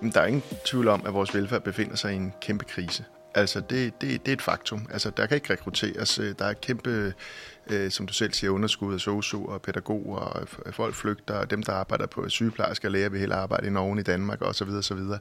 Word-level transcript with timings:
Men 0.00 0.10
der 0.12 0.20
er 0.20 0.26
ingen 0.26 0.42
tvivl 0.64 0.88
om, 0.88 1.02
at 1.06 1.14
vores 1.14 1.34
velfærd 1.34 1.62
befinder 1.62 1.96
sig 1.96 2.12
i 2.12 2.16
en 2.16 2.32
kæmpe 2.40 2.64
krise. 2.64 3.04
Altså, 3.34 3.60
det, 3.60 4.00
det, 4.00 4.26
det 4.26 4.28
er 4.28 4.32
et 4.32 4.42
faktum. 4.42 4.86
Altså, 4.90 5.10
der 5.16 5.26
kan 5.26 5.34
ikke 5.34 5.52
rekrutteres. 5.52 6.18
Øh, 6.18 6.34
der 6.38 6.44
er 6.44 6.52
kæmpe, 6.52 7.14
øh, 7.70 7.90
som 7.90 8.06
du 8.06 8.12
selv 8.12 8.32
siger, 8.32 8.50
underskud 8.50 8.94
af 8.94 9.00
sosu 9.00 9.46
og 9.46 9.62
pædagoger, 9.62 10.18
og 10.18 10.48
øh, 10.66 10.72
folk 10.72 10.94
flygter, 10.94 11.34
og 11.34 11.50
dem, 11.50 11.62
der 11.62 11.72
arbejder 11.72 12.06
på 12.06 12.28
sygeplejersker 12.28 12.88
og 12.88 12.92
læger, 12.92 13.08
vil 13.08 13.20
hellere 13.20 13.38
arbejde 13.38 13.66
i 13.66 13.70
Norge 13.70 14.00
i 14.00 14.02
Danmark, 14.02 14.42
osv. 14.42 14.54
Så, 14.54 14.64
videre, 14.64 14.82
så, 14.82 14.94
videre. 14.94 15.18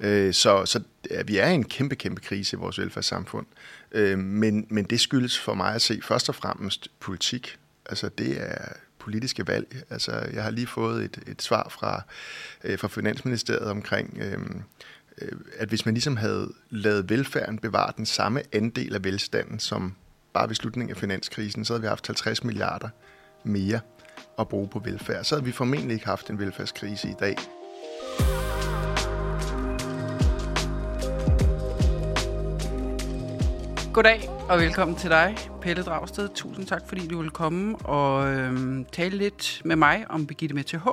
Øh, 0.00 0.34
så, 0.34 0.66
så 0.66 0.80
ja, 1.10 1.22
vi 1.22 1.36
er 1.36 1.48
i 1.48 1.54
en 1.54 1.64
kæmpe, 1.64 1.96
kæmpe 1.96 2.20
krise 2.20 2.56
i 2.56 2.58
vores 2.58 2.78
velfærdssamfund. 2.78 3.46
Øh, 3.92 4.18
men, 4.18 4.66
men 4.70 4.84
det 4.84 5.00
skyldes 5.00 5.38
for 5.38 5.54
mig 5.54 5.74
at 5.74 5.82
se 5.82 6.00
først 6.02 6.28
og 6.28 6.34
fremmest 6.34 6.88
politik. 7.00 7.58
Altså, 7.86 8.08
det 8.08 8.42
er 8.42 8.72
politiske 9.08 9.46
valg. 9.46 9.82
Altså, 9.90 10.12
jeg 10.32 10.42
har 10.42 10.50
lige 10.50 10.66
fået 10.66 11.04
et, 11.04 11.18
et 11.26 11.42
svar 11.42 11.68
fra, 11.70 12.02
øh, 12.64 12.78
fra 12.78 12.88
Finansministeriet 12.88 13.70
omkring, 13.70 14.18
øh, 14.20 14.38
øh, 15.22 15.38
at 15.56 15.68
hvis 15.68 15.84
man 15.84 15.94
ligesom 15.94 16.16
havde 16.16 16.52
lavet 16.70 17.10
velfærden 17.10 17.58
bevare 17.58 17.92
den 17.96 18.06
samme 18.06 18.42
andel 18.52 18.94
af 18.94 19.04
velstanden, 19.04 19.58
som 19.58 19.94
bare 20.32 20.48
ved 20.48 20.54
slutningen 20.54 20.90
af 20.90 20.96
finanskrisen, 20.96 21.64
så 21.64 21.72
havde 21.72 21.82
vi 21.82 21.88
haft 21.88 22.06
50 22.06 22.44
milliarder 22.44 22.88
mere 23.44 23.80
at 24.38 24.48
bruge 24.48 24.68
på 24.68 24.78
velfærd. 24.78 25.24
Så 25.24 25.34
havde 25.34 25.44
vi 25.44 25.52
formentlig 25.52 25.94
ikke 25.94 26.06
haft 26.06 26.30
en 26.30 26.38
velfærdskrise 26.38 27.08
i 27.08 27.14
dag. 27.20 27.36
Goddag 33.98 34.28
og 34.48 34.60
velkommen 34.60 34.96
til 34.96 35.10
dig, 35.10 35.36
Pelle 35.60 35.82
Dragsted. 35.82 36.28
Tusind 36.34 36.66
tak, 36.66 36.82
fordi 36.88 37.06
du 37.06 37.20
vil 37.20 37.30
komme 37.30 37.76
og 37.76 38.28
øhm, 38.28 38.84
tale 38.84 39.16
lidt 39.16 39.62
med 39.64 39.76
mig 39.76 40.06
om 40.08 40.26
Begitte 40.26 40.54
med 40.54 40.64
TH. 40.64 40.88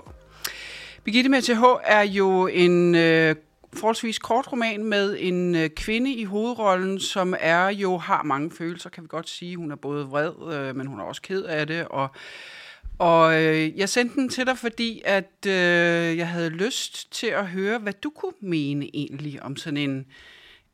Begitte 1.04 1.30
med 1.30 1.42
TH 1.42 1.64
er 1.84 2.02
jo 2.02 2.48
en 2.48 2.96
øh, 2.96 3.36
forholdsvis 3.74 4.20
kort 4.20 4.52
roman 4.52 4.84
med 4.84 5.18
en 5.20 5.56
øh, 5.56 5.70
kvinde 5.70 6.14
i 6.14 6.24
hovedrollen, 6.24 7.00
som 7.00 7.36
er 7.40 7.68
jo 7.68 7.98
har 7.98 8.24
mange 8.24 8.52
følelser, 8.52 8.90
kan 8.90 9.04
vi 9.04 9.08
godt 9.08 9.30
sige. 9.30 9.56
Hun 9.56 9.72
er 9.72 9.76
både 9.76 10.06
vred, 10.06 10.54
øh, 10.54 10.76
men 10.76 10.88
hun 10.88 11.00
er 11.00 11.04
også 11.04 11.22
ked 11.22 11.44
af 11.44 11.68
det, 11.68 11.88
og 11.88 12.08
og 13.00 13.44
øh, 13.44 13.78
jeg 13.78 13.90
sendte 13.90 14.16
den 14.16 14.30
til 14.30 14.46
dig, 14.46 14.58
fordi 14.58 15.02
at 15.06 15.46
øh, 15.48 16.18
jeg 16.18 16.28
havde 16.28 16.50
lyst 16.50 17.12
til 17.14 17.28
at 17.28 17.48
høre, 17.48 17.80
hvad 17.80 17.94
du 17.94 18.10
kunne 18.10 18.34
mene 18.42 18.90
egentlig 18.94 19.44
om 19.44 19.56
sådan 19.56 19.78
en, 19.78 20.06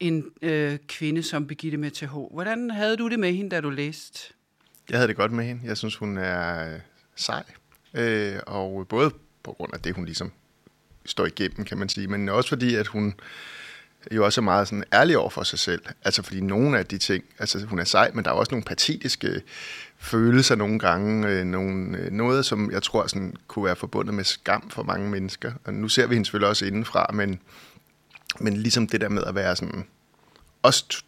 en 0.01 0.25
øh, 0.41 0.77
kvinde 0.87 1.23
som 1.23 1.47
Birgitte 1.47 1.77
med 1.77 1.91
TH. 1.91 2.13
Hvordan 2.33 2.71
havde 2.71 2.97
du 2.97 3.09
det 3.09 3.19
med 3.19 3.33
hende, 3.33 3.49
da 3.49 3.61
du 3.61 3.69
læste? 3.69 4.33
Jeg 4.89 4.97
havde 4.97 5.07
det 5.07 5.15
godt 5.15 5.31
med 5.31 5.45
hende. 5.45 5.61
Jeg 5.65 5.77
synes, 5.77 5.95
hun 5.95 6.17
er 6.17 6.73
øh, 6.73 6.79
sej. 7.15 7.43
Øh, 7.93 8.39
og 8.47 8.87
både 8.87 9.11
på 9.43 9.51
grund 9.51 9.73
af 9.73 9.79
det, 9.79 9.95
hun 9.95 10.05
ligesom 10.05 10.31
står 11.05 11.25
igennem, 11.25 11.65
kan 11.65 11.77
man 11.77 11.89
sige, 11.89 12.07
men 12.07 12.29
også 12.29 12.49
fordi, 12.49 12.75
at 12.75 12.87
hun 12.87 13.13
jo 14.11 14.25
også 14.25 14.41
er 14.41 14.43
meget 14.43 14.67
sådan 14.67 14.83
ærlig 14.93 15.17
over 15.17 15.29
for 15.29 15.43
sig 15.43 15.59
selv. 15.59 15.81
Altså 16.03 16.23
fordi 16.23 16.41
nogle 16.41 16.79
af 16.79 16.85
de 16.85 16.97
ting, 16.97 17.23
altså 17.39 17.65
hun 17.65 17.79
er 17.79 17.83
sej, 17.83 18.11
men 18.13 18.25
der 18.25 18.31
er 18.31 18.35
også 18.35 18.51
nogle 18.51 18.63
patetiske 18.63 19.41
følelser 19.97 20.55
nogle 20.55 20.79
gange, 20.79 21.27
øh, 21.27 21.45
nogle, 21.45 21.97
øh, 21.97 22.11
noget 22.11 22.45
som 22.45 22.71
jeg 22.71 22.83
tror 22.83 23.07
sådan, 23.07 23.35
kunne 23.47 23.65
være 23.65 23.75
forbundet 23.75 24.13
med 24.13 24.23
skam 24.23 24.69
for 24.69 24.83
mange 24.83 25.09
mennesker. 25.09 25.51
Og 25.63 25.73
nu 25.73 25.87
ser 25.87 26.07
vi 26.07 26.15
hende 26.15 26.25
selvfølgelig 26.25 26.49
også 26.49 26.65
indenfra, 26.65 27.11
men, 27.13 27.39
men 28.39 28.57
ligesom 28.57 28.87
det 28.87 29.01
der 29.01 29.09
med 29.09 29.23
at 29.23 29.35
være 29.35 29.55
sådan, 29.55 29.87
også 30.61 31.03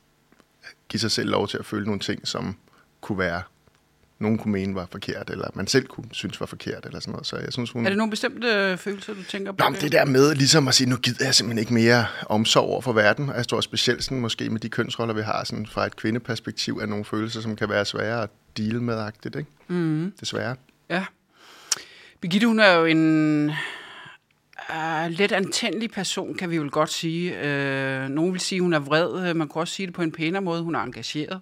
give 0.90 1.00
sig 1.00 1.12
selv 1.12 1.30
lov 1.30 1.48
til 1.48 1.58
at 1.58 1.66
føle 1.66 1.86
nogle 1.86 2.00
ting, 2.00 2.28
som 2.28 2.58
kunne 3.02 3.18
være 3.18 3.42
nogen 4.24 4.38
kunne 4.38 4.52
mene 4.52 4.76
var 4.76 4.88
forkert, 4.92 5.30
eller 5.30 5.48
man 5.54 5.68
selv 5.68 5.88
kunne 5.88 6.06
synes 6.12 6.40
var 6.40 6.46
forkert, 6.46 6.86
eller 6.86 7.00
sådan 7.00 7.12
noget. 7.12 7.28
Så 7.28 7.38
jeg 7.38 7.54
synes, 7.54 7.72
hun... 7.72 7.86
Er 7.86 7.90
det 7.90 7.98
nogle 7.98 8.10
bestemte 8.10 8.48
øh, 8.48 8.78
følelser, 8.78 9.14
du 9.14 9.24
tænker 9.24 9.52
på? 9.52 9.58
Nå, 9.64 9.74
det? 9.74 9.82
det 9.82 9.92
der 9.92 10.06
med 10.06 10.36
ligesom 10.36 10.68
at 10.68 10.74
sige, 10.74 10.90
nu 10.90 10.96
gider 10.96 11.26
jeg 11.26 11.36
simpelthen 11.36 11.60
ikke 11.60 11.74
mere 11.74 12.06
omsorg 12.30 12.64
over 12.64 12.82
for 12.82 12.94
verden. 12.94 13.30
Og 13.30 13.38
jeg 13.38 13.48
tror 13.48 13.62
specielt 13.62 14.04
sådan, 14.04 14.20
måske 14.20 14.50
med 14.50 14.60
de 14.60 14.70
kønsroller, 14.70 15.14
vi 15.14 15.22
har 15.22 15.44
sådan, 15.44 15.66
fra 15.66 15.86
et 15.86 15.96
kvindeperspektiv, 15.96 16.78
er 16.78 16.86
nogle 16.86 17.06
følelser, 17.06 17.42
som 17.42 17.56
kan 17.56 17.70
være 17.70 17.86
svære 17.86 18.24
at 18.24 18.30
deal 18.58 18.82
med-agtigt, 18.82 19.36
ikke? 19.36 19.50
Mm. 19.68 20.14
Desværre. 20.20 20.56
Ja. 20.90 21.06
Birgitte, 22.22 22.48
hun 22.48 22.60
er 22.60 22.74
jo 22.74 22.86
en 22.86 23.52
Ah, 24.70 25.06
uh, 25.06 25.12
lidt 25.12 25.32
antændelig 25.32 25.92
person, 25.92 26.36
kan 26.36 26.50
vi 26.50 26.58
vel 26.58 26.70
godt 26.70 26.92
sige. 26.92 27.32
Uh, 27.34 28.10
nogen 28.10 28.34
vil 28.34 28.42
sige, 28.42 28.58
at 28.58 28.62
hun 28.62 28.74
er 28.74 28.80
vred. 28.80 29.34
Man 29.34 29.50
kan 29.50 29.60
også 29.60 29.74
sige 29.74 29.86
det 29.86 29.96
på 29.96 30.02
en 30.02 30.12
pænere 30.12 30.42
måde. 30.42 30.62
Hun 30.62 30.76
er 30.76 30.80
engageret. 30.80 31.42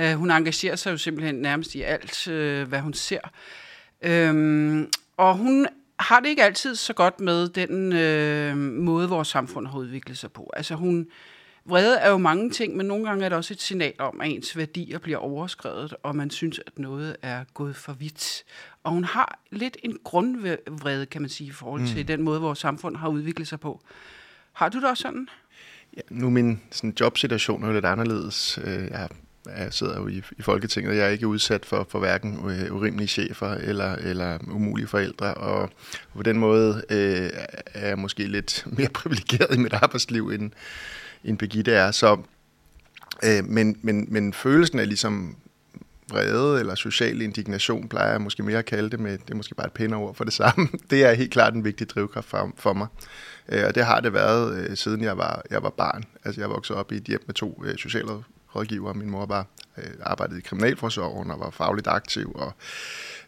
Uh, 0.00 0.10
hun 0.10 0.30
engagerer 0.30 0.76
sig 0.76 0.92
jo 0.92 0.96
simpelthen 0.96 1.34
nærmest 1.34 1.74
i 1.74 1.82
alt, 1.82 2.28
uh, 2.28 2.68
hvad 2.68 2.80
hun 2.80 2.94
ser. 2.94 3.20
Uh, 4.06 4.86
og 5.16 5.36
hun 5.36 5.66
har 5.98 6.20
det 6.20 6.28
ikke 6.28 6.44
altid 6.44 6.74
så 6.74 6.92
godt 6.92 7.20
med 7.20 7.48
den 7.48 7.92
uh, 8.52 8.58
måde, 8.84 9.08
vores 9.08 9.28
samfund 9.28 9.66
har 9.66 9.78
udviklet 9.78 10.18
sig 10.18 10.32
på. 10.32 10.50
Altså 10.56 10.74
hun 10.74 11.06
Vrede 11.68 11.98
er 11.98 12.10
jo 12.10 12.18
mange 12.18 12.50
ting, 12.50 12.76
men 12.76 12.86
nogle 12.86 13.08
gange 13.08 13.24
er 13.24 13.28
det 13.28 13.38
også 13.38 13.54
et 13.54 13.60
signal 13.60 13.94
om, 13.98 14.20
at 14.20 14.30
ens 14.30 14.56
værdier 14.56 14.98
bliver 14.98 15.18
overskrevet, 15.18 15.94
og 16.02 16.16
man 16.16 16.30
synes, 16.30 16.60
at 16.66 16.78
noget 16.78 17.16
er 17.22 17.44
gået 17.54 17.76
for 17.76 17.92
vidt. 17.92 18.44
Og 18.84 18.92
hun 18.92 19.04
har 19.04 19.38
lidt 19.50 19.76
en 19.82 19.98
grundvrede, 20.04 21.06
kan 21.06 21.22
man 21.22 21.28
sige, 21.28 21.48
i 21.48 21.52
forhold 21.52 21.86
til 21.86 22.00
mm. 22.00 22.06
den 22.06 22.22
måde, 22.22 22.40
vores 22.40 22.58
samfund 22.58 22.96
har 22.96 23.08
udviklet 23.08 23.48
sig 23.48 23.60
på. 23.60 23.80
Har 24.52 24.68
du 24.68 24.80
det 24.80 24.88
også 24.88 25.02
sådan? 25.02 25.28
Ja, 25.96 26.00
nu 26.10 26.26
er 26.26 26.30
min 26.30 26.60
sådan, 26.70 26.94
jobsituation 27.00 27.62
er 27.62 27.66
jo 27.66 27.72
lidt 27.72 27.84
anderledes. 27.84 28.58
Øh, 28.64 28.84
jeg, 28.90 29.08
jeg 29.46 29.72
sidder 29.72 30.00
jo 30.00 30.08
i, 30.08 30.22
i 30.38 30.42
Folketinget, 30.42 30.90
og 30.90 30.96
jeg 30.96 31.06
er 31.06 31.10
ikke 31.10 31.26
udsat 31.26 31.66
for, 31.66 31.86
for 31.90 31.98
hverken 31.98 32.50
øh, 32.50 32.74
urimelige 32.74 33.08
chefer 33.08 33.50
eller, 33.50 33.92
eller 33.92 34.38
umulige 34.50 34.86
forældre, 34.86 35.34
og 35.34 35.70
på 36.14 36.22
den 36.22 36.38
måde 36.38 36.82
øh, 36.90 37.30
er 37.74 37.88
jeg 37.88 37.98
måske 37.98 38.26
lidt 38.26 38.64
mere 38.66 38.88
privilegeret 39.00 39.54
i 39.54 39.58
mit 39.58 39.72
arbejdsliv, 39.72 40.28
end, 40.28 40.52
end 41.28 41.38
Birgitte 41.38 41.72
er. 41.72 41.90
Så, 41.90 42.16
øh, 43.24 43.44
men, 43.44 43.78
men, 43.82 44.06
men 44.08 44.32
følelsen 44.32 44.78
af 44.78 44.88
ligesom 44.88 45.36
vrede 46.10 46.60
eller 46.60 46.74
social 46.74 47.22
indignation, 47.22 47.88
plejer 47.88 48.10
jeg 48.10 48.20
måske 48.20 48.42
mere 48.42 48.58
at 48.58 48.64
kalde 48.64 48.90
det, 48.90 49.00
med, 49.00 49.12
det 49.12 49.30
er 49.30 49.34
måske 49.34 49.54
bare 49.54 49.66
et 49.66 49.72
pænere 49.72 50.00
ord 50.00 50.14
for 50.14 50.24
det 50.24 50.32
samme, 50.32 50.68
det 50.90 51.04
er 51.04 51.12
helt 51.12 51.32
klart 51.32 51.54
en 51.54 51.64
vigtig 51.64 51.90
drivkraft 51.90 52.28
for, 52.28 52.52
for 52.56 52.72
mig. 52.72 52.86
Øh, 53.48 53.64
og 53.66 53.74
det 53.74 53.84
har 53.84 54.00
det 54.00 54.12
været, 54.12 54.58
øh, 54.58 54.76
siden 54.76 55.02
jeg 55.02 55.18
var, 55.18 55.42
jeg 55.50 55.62
var 55.62 55.70
barn. 55.70 56.04
Altså 56.24 56.40
jeg 56.40 56.50
voksede 56.50 56.78
op 56.78 56.92
i 56.92 56.96
et 56.96 57.02
hjem 57.02 57.22
med 57.26 57.34
to 57.34 57.62
øh, 57.66 57.76
sociale 57.78 58.08
rådgiver. 58.56 58.92
Min 58.92 59.10
mor 59.10 59.26
var 59.26 59.46
øh, 59.78 59.90
arbejdede 60.02 60.38
i 60.38 60.42
kriminalforsorgen 60.42 61.30
og 61.30 61.40
var 61.40 61.50
fagligt 61.50 61.86
aktiv. 61.86 62.32
Og, 62.34 62.52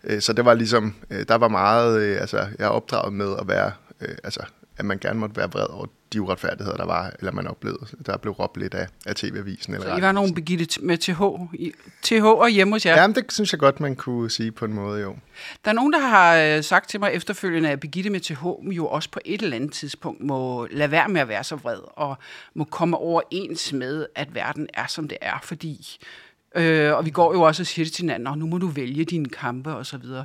øh, 0.04 0.20
så 0.20 0.32
det 0.32 0.44
var 0.44 0.54
ligesom, 0.54 0.94
øh, 1.10 1.24
der 1.28 1.34
var 1.34 1.48
meget, 1.48 2.00
øh, 2.02 2.20
altså 2.20 2.38
jeg 2.58 2.64
er 2.64 2.68
opdraget 2.68 3.12
med 3.12 3.36
at 3.40 3.48
være, 3.48 3.72
øh, 4.00 4.14
altså 4.24 4.40
at 4.80 4.86
man 4.86 4.98
gerne 4.98 5.20
måtte 5.20 5.36
være 5.36 5.50
vred 5.50 5.66
over 5.70 5.86
de 6.12 6.22
uretfærdigheder, 6.22 6.76
der 6.76 6.86
var, 6.86 7.12
eller 7.18 7.32
man 7.32 7.46
oplevede, 7.46 7.86
der 8.06 8.16
blev 8.16 8.32
råbt 8.32 8.56
lidt 8.56 8.74
af, 8.74 8.86
af 9.06 9.16
TV-avisen. 9.16 9.74
Eller 9.74 9.86
så 9.86 9.96
I 9.96 10.02
var 10.02 10.12
nogle 10.12 10.34
Birgitte 10.34 10.84
med 10.84 10.98
TH, 10.98 11.22
TH 12.02 12.24
og 12.24 12.48
hjemme 12.48 12.74
hos 12.74 12.86
jer? 12.86 13.00
Jamen, 13.00 13.14
det 13.14 13.32
synes 13.32 13.52
jeg 13.52 13.58
godt, 13.60 13.80
man 13.80 13.96
kunne 13.96 14.30
sige 14.30 14.52
på 14.52 14.64
en 14.64 14.72
måde, 14.72 15.00
jo. 15.00 15.16
Der 15.64 15.70
er 15.70 15.74
nogen, 15.74 15.92
der 15.92 15.98
har 15.98 16.36
øh, 16.36 16.64
sagt 16.64 16.90
til 16.90 17.00
mig 17.00 17.12
efterfølgende, 17.12 17.70
at 17.70 17.80
Birgitte 17.80 18.10
med 18.10 18.20
TH 18.20 18.74
jo 18.76 18.86
også 18.86 19.10
på 19.10 19.20
et 19.24 19.42
eller 19.42 19.56
andet 19.56 19.72
tidspunkt 19.72 20.22
må 20.24 20.66
lade 20.70 20.90
være 20.90 21.08
med 21.08 21.20
at 21.20 21.28
være 21.28 21.44
så 21.44 21.56
vred, 21.56 21.80
og 21.96 22.18
må 22.54 22.64
komme 22.64 22.96
overens 22.96 23.72
med, 23.72 24.06
at 24.14 24.34
verden 24.34 24.68
er, 24.74 24.86
som 24.86 25.08
det 25.08 25.18
er, 25.20 25.38
fordi 25.42 25.98
Øh, 26.56 26.96
og 26.96 27.04
vi 27.06 27.10
går 27.10 27.34
jo 27.34 27.42
også 27.42 27.62
og 27.62 27.66
siger 27.66 27.86
det 27.86 27.92
til 27.92 28.02
hinanden, 28.02 28.38
nu 28.38 28.46
må 28.46 28.58
du 28.58 28.66
vælge 28.66 29.04
dine 29.04 29.28
kampe 29.28 29.74
og 29.74 29.86
så 29.86 29.98
videre. 29.98 30.24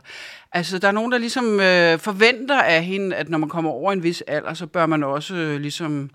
Altså, 0.52 0.80
der 0.80 0.88
er 0.88 0.92
nogen, 0.92 1.12
der 1.12 1.18
ligesom 1.18 1.60
øh, 1.60 2.00
forventer 2.00 2.62
af 2.62 2.84
hende, 2.84 3.16
at 3.16 3.30
når 3.30 3.38
man 3.38 3.50
kommer 3.50 3.72
over 3.72 3.92
en 3.92 4.04
vis 4.04 4.22
alder, 4.28 4.54
så 4.54 4.68
bør 4.68 4.86
man 4.86 5.04
også 5.04 5.36
øh, 5.36 5.60
ligesom 5.60 6.10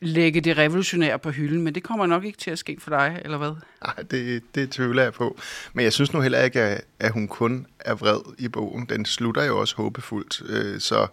lægge 0.00 0.40
det 0.40 0.58
revolutionære 0.58 1.18
på 1.18 1.30
hylden, 1.30 1.62
men 1.62 1.74
det 1.74 1.82
kommer 1.82 2.06
nok 2.06 2.24
ikke 2.24 2.38
til 2.38 2.50
at 2.50 2.58
ske 2.58 2.76
for 2.80 2.90
dig, 2.90 3.20
eller 3.24 3.38
hvad? 3.38 3.52
Nej, 3.84 3.94
det, 4.10 4.42
det 4.54 4.70
tvivler 4.70 5.02
jeg 5.02 5.12
på. 5.12 5.40
Men 5.72 5.84
jeg 5.84 5.92
synes 5.92 6.12
nu 6.12 6.20
heller 6.20 6.42
ikke, 6.42 6.60
at, 6.60 6.84
at 6.98 7.12
hun 7.12 7.28
kun 7.28 7.66
er 7.80 7.94
vred 7.94 8.20
i 8.38 8.48
bogen. 8.48 8.86
Den 8.88 9.04
slutter 9.04 9.44
jo 9.44 9.60
også 9.60 9.76
håbefuldt. 9.76 10.42
Øh, 10.48 10.80
så 10.80 11.06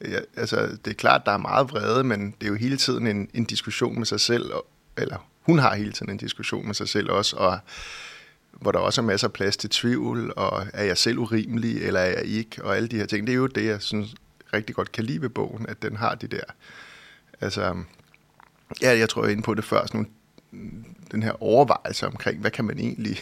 ja, 0.00 0.18
altså, 0.36 0.78
det 0.84 0.90
er 0.90 0.94
klart, 0.94 1.22
der 1.26 1.32
er 1.32 1.38
meget 1.38 1.70
vrede, 1.70 2.04
men 2.04 2.34
det 2.40 2.46
er 2.46 2.50
jo 2.50 2.56
hele 2.56 2.76
tiden 2.76 3.06
en, 3.06 3.28
en 3.34 3.44
diskussion 3.44 3.98
med 3.98 4.06
sig 4.06 4.20
selv, 4.20 4.50
eller 4.96 5.26
hun 5.46 5.58
har 5.58 5.74
hele 5.74 5.92
tiden 5.92 6.12
en 6.12 6.16
diskussion 6.16 6.66
med 6.66 6.74
sig 6.74 6.88
selv 6.88 7.10
også, 7.10 7.36
og 7.36 7.58
hvor 8.52 8.72
der 8.72 8.78
også 8.78 9.00
er 9.00 9.04
masser 9.04 9.28
af 9.28 9.32
plads 9.32 9.56
til 9.56 9.70
tvivl, 9.70 10.32
og 10.36 10.66
er 10.72 10.84
jeg 10.84 10.98
selv 10.98 11.18
urimelig, 11.18 11.82
eller 11.82 12.00
er 12.00 12.10
jeg 12.10 12.24
ikke, 12.24 12.64
og 12.64 12.76
alle 12.76 12.88
de 12.88 12.96
her 12.96 13.06
ting. 13.06 13.26
Det 13.26 13.32
er 13.32 13.36
jo 13.36 13.46
det, 13.46 13.64
jeg 13.64 13.82
synes 13.82 14.14
rigtig 14.54 14.74
godt 14.74 14.92
kan 14.92 15.04
lide 15.04 15.22
ved 15.22 15.28
bogen, 15.28 15.66
at 15.68 15.82
den 15.82 15.96
har 15.96 16.14
det 16.14 16.30
der, 16.30 16.44
altså, 17.40 17.76
ja, 18.82 18.98
jeg 18.98 19.08
tror, 19.08 19.22
jeg 19.22 19.28
er 19.28 19.32
inde 19.32 19.42
på 19.42 19.54
det 19.54 19.64
før, 19.64 19.86
sådan 19.86 20.06
nogle, 20.52 20.84
den 21.12 21.22
her 21.22 21.42
overvejelse 21.42 22.06
omkring, 22.06 22.40
hvad 22.40 22.50
kan 22.50 22.64
man 22.64 22.78
egentlig, 22.78 23.18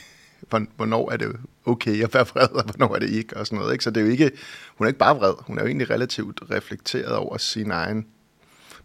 hvornår 0.76 1.11
er 1.11 1.17
det 1.17 1.37
okay 1.65 2.03
at 2.03 2.15
være 2.15 2.26
vred, 2.26 2.49
og 2.49 2.65
hvornår 2.65 2.94
er 2.94 2.99
det 2.99 3.11
ikke, 3.11 3.37
og 3.37 3.47
sådan 3.47 3.59
noget. 3.59 3.73
Ikke? 3.73 3.85
Så 3.85 3.91
det 3.91 4.00
er 4.00 4.05
jo 4.05 4.11
ikke, 4.11 4.31
hun 4.76 4.85
er 4.85 4.88
ikke 4.88 4.99
bare 4.99 5.17
vred, 5.17 5.35
hun 5.41 5.59
er 5.59 5.62
jo 5.62 5.67
egentlig 5.67 5.91
relativt 5.91 6.41
reflekteret 6.50 7.17
over 7.17 7.38
sin 7.38 7.71
egen 7.71 8.06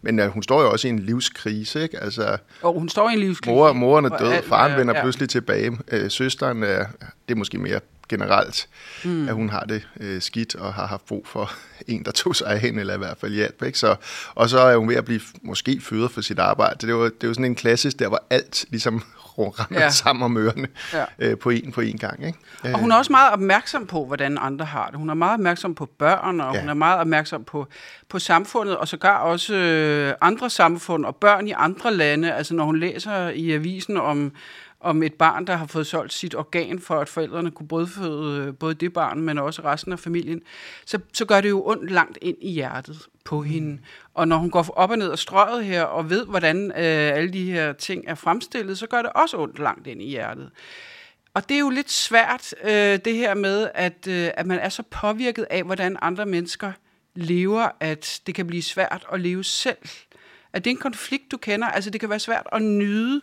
men 0.01 0.19
uh, 0.19 0.25
hun 0.25 0.43
står 0.43 0.61
jo 0.61 0.71
også 0.71 0.87
i 0.87 0.89
en 0.89 0.99
livskrise, 0.99 1.83
ikke? 1.83 2.03
Altså, 2.03 2.37
og 2.61 2.73
hun 2.73 2.89
står 2.89 3.09
i 3.09 3.13
en 3.13 3.19
livskrise. 3.19 3.55
Mor, 3.55 3.73
moren 3.73 4.05
er 4.05 4.17
død, 4.17 4.43
faren 4.43 4.71
ja, 4.71 4.77
vender 4.77 4.95
ja. 4.95 5.01
pludselig 5.01 5.29
tilbage. 5.29 5.71
Uh, 5.71 6.09
søsteren 6.09 6.63
er, 6.63 6.85
det 7.27 7.33
er 7.33 7.35
måske 7.35 7.57
mere 7.57 7.79
generelt, 8.09 8.67
mm. 9.03 9.27
at 9.27 9.35
hun 9.35 9.49
har 9.49 9.63
det 9.63 9.87
øh, 9.99 10.21
skidt 10.21 10.55
og 10.55 10.73
har 10.73 10.87
haft 10.87 11.05
brug 11.05 11.27
for 11.27 11.51
en, 11.87 12.05
der 12.05 12.11
tog 12.11 12.35
sig 12.35 12.47
af 12.47 12.59
hende, 12.59 12.79
eller 12.79 12.93
i 12.93 12.97
hvert 12.97 13.17
fald 13.17 13.33
hjælp. 13.33 13.63
Ikke? 13.63 13.79
Så, 13.79 13.95
og 14.35 14.49
så 14.49 14.59
er 14.59 14.77
hun 14.77 14.89
ved 14.89 14.95
at 14.95 15.05
blive 15.05 15.21
måske 15.41 15.81
føder 15.81 16.07
for 16.07 16.21
sit 16.21 16.39
arbejde. 16.39 16.87
Det 16.87 16.95
var, 16.95 17.11
det 17.21 17.27
var 17.29 17.33
sådan 17.33 17.45
en 17.45 17.55
klassisk 17.55 17.99
der, 17.99 18.07
hvor 18.07 18.23
alt 18.29 18.65
ligesom 18.69 19.03
rammer 19.59 19.81
ja. 19.81 19.89
sammen 19.89 20.23
om 20.23 20.37
ørerne 20.37 20.67
ja. 20.93 21.05
øh, 21.19 21.37
på 21.37 21.49
en 21.49 21.71
på 21.71 21.81
en 21.81 21.97
gang. 21.97 22.25
Ikke? 22.25 22.39
Og 22.63 22.79
hun 22.79 22.91
er 22.91 22.95
også 22.95 23.11
meget 23.11 23.33
opmærksom 23.33 23.87
på, 23.87 24.05
hvordan 24.05 24.37
andre 24.41 24.65
har 24.65 24.87
det. 24.87 24.99
Hun 24.99 25.09
er 25.09 25.13
meget 25.13 25.33
opmærksom 25.33 25.75
på 25.75 25.85
børn, 25.85 26.41
og 26.41 26.53
ja. 26.53 26.59
hun 26.59 26.69
er 26.69 26.73
meget 26.73 26.99
opmærksom 26.99 27.43
på, 27.43 27.67
på 28.09 28.19
samfundet, 28.19 28.77
og 28.77 28.87
sågar 28.87 29.17
også 29.17 29.55
øh, 29.55 30.13
andre 30.21 30.49
samfund 30.49 31.05
og 31.05 31.15
børn 31.15 31.47
i 31.47 31.51
andre 31.51 31.93
lande. 31.93 32.33
Altså 32.33 32.53
når 32.53 32.63
hun 32.63 32.79
læser 32.79 33.29
i 33.29 33.51
avisen 33.51 33.97
om 33.97 34.31
om 34.81 35.03
et 35.03 35.13
barn, 35.13 35.47
der 35.47 35.55
har 35.55 35.65
fået 35.65 35.87
solgt 35.87 36.13
sit 36.13 36.35
organ, 36.35 36.79
for 36.79 36.99
at 36.99 37.09
forældrene 37.09 37.51
kunne 37.51 37.67
brødføde 37.67 38.45
øh, 38.47 38.55
både 38.55 38.73
det 38.73 38.93
barn, 38.93 39.21
men 39.21 39.37
også 39.37 39.61
resten 39.61 39.91
af 39.91 39.99
familien, 39.99 40.41
så, 40.85 40.99
så 41.13 41.25
gør 41.25 41.41
det 41.41 41.49
jo 41.49 41.67
ondt 41.67 41.91
langt 41.91 42.17
ind 42.21 42.37
i 42.41 42.51
hjertet 42.51 43.07
på 43.25 43.41
mm. 43.41 43.47
hende. 43.47 43.79
Og 44.13 44.27
når 44.27 44.37
hun 44.37 44.49
går 44.49 44.65
op 44.75 44.91
og 44.91 44.97
ned 44.97 45.07
og 45.07 45.19
strøget 45.19 45.65
her, 45.65 45.83
og 45.83 46.09
ved, 46.09 46.25
hvordan 46.25 46.71
øh, 46.71 47.17
alle 47.17 47.33
de 47.33 47.51
her 47.51 47.73
ting 47.73 48.03
er 48.07 48.15
fremstillet, 48.15 48.77
så 48.77 48.87
gør 48.87 49.01
det 49.01 49.13
også 49.13 49.37
ondt 49.37 49.59
langt 49.59 49.87
ind 49.87 50.01
i 50.01 50.09
hjertet. 50.09 50.49
Og 51.33 51.49
det 51.49 51.55
er 51.55 51.59
jo 51.59 51.69
lidt 51.69 51.91
svært, 51.91 52.55
øh, 52.63 52.99
det 53.05 53.15
her 53.15 53.33
med, 53.33 53.69
at, 53.73 54.07
øh, 54.07 54.29
at 54.33 54.45
man 54.45 54.59
er 54.59 54.69
så 54.69 54.83
påvirket 54.83 55.45
af, 55.49 55.63
hvordan 55.63 55.97
andre 56.01 56.25
mennesker 56.25 56.71
lever, 57.15 57.69
at 57.79 58.21
det 58.27 58.35
kan 58.35 58.47
blive 58.47 58.63
svært 58.63 59.05
at 59.13 59.19
leve 59.19 59.43
selv. 59.43 59.77
At 60.53 60.63
det 60.63 60.71
er 60.71 60.75
en 60.75 60.81
konflikt, 60.81 61.31
du 61.31 61.37
kender. 61.37 61.67
Altså, 61.67 61.89
det 61.89 61.99
kan 61.99 62.09
være 62.09 62.19
svært 62.19 62.47
at 62.51 62.61
nyde 62.61 63.21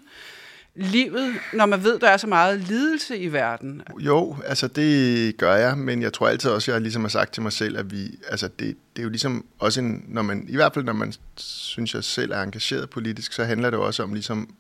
livet, 0.76 1.34
når 1.52 1.67
man 1.67 1.84
ved, 1.84 1.99
der 1.99 2.08
er 2.08 2.17
så 2.17 2.26
meget 2.26 2.61
lidelse 2.61 3.19
i 3.19 3.32
verden? 3.32 3.82
Jo, 3.99 4.37
altså 4.46 4.69
det 4.69 5.37
gør 5.37 5.55
jeg, 5.55 5.78
men 5.78 6.02
jeg 6.02 6.12
tror 6.12 6.28
altid 6.28 6.50
også, 6.50 6.73
jeg 6.73 6.81
ligesom 6.81 7.02
har 7.02 7.08
sagt 7.08 7.32
til 7.32 7.43
mig 7.43 7.52
selv, 7.52 7.78
at 7.78 7.90
vi, 7.90 8.19
altså 8.28 8.49
det, 8.49 8.76
det 8.96 8.99
er 8.99 9.02
jo 9.02 9.08
ligesom 9.08 9.46
også 9.58 9.81
en, 9.81 10.05
når 10.08 10.23
man, 10.23 10.46
i 10.49 10.56
hvert 10.56 10.75
fald 10.75 10.84
når 10.84 10.93
man 10.93 11.12
synes, 11.37 11.94
jeg 11.94 12.05
selv 12.05 12.32
er 12.32 12.43
engageret 12.43 12.90
politisk, 12.90 13.32
så 13.32 13.44
handler 13.44 13.70
det 13.70 13.78
også 13.78 14.02
om 14.02 14.12
ligesom, 14.12 14.55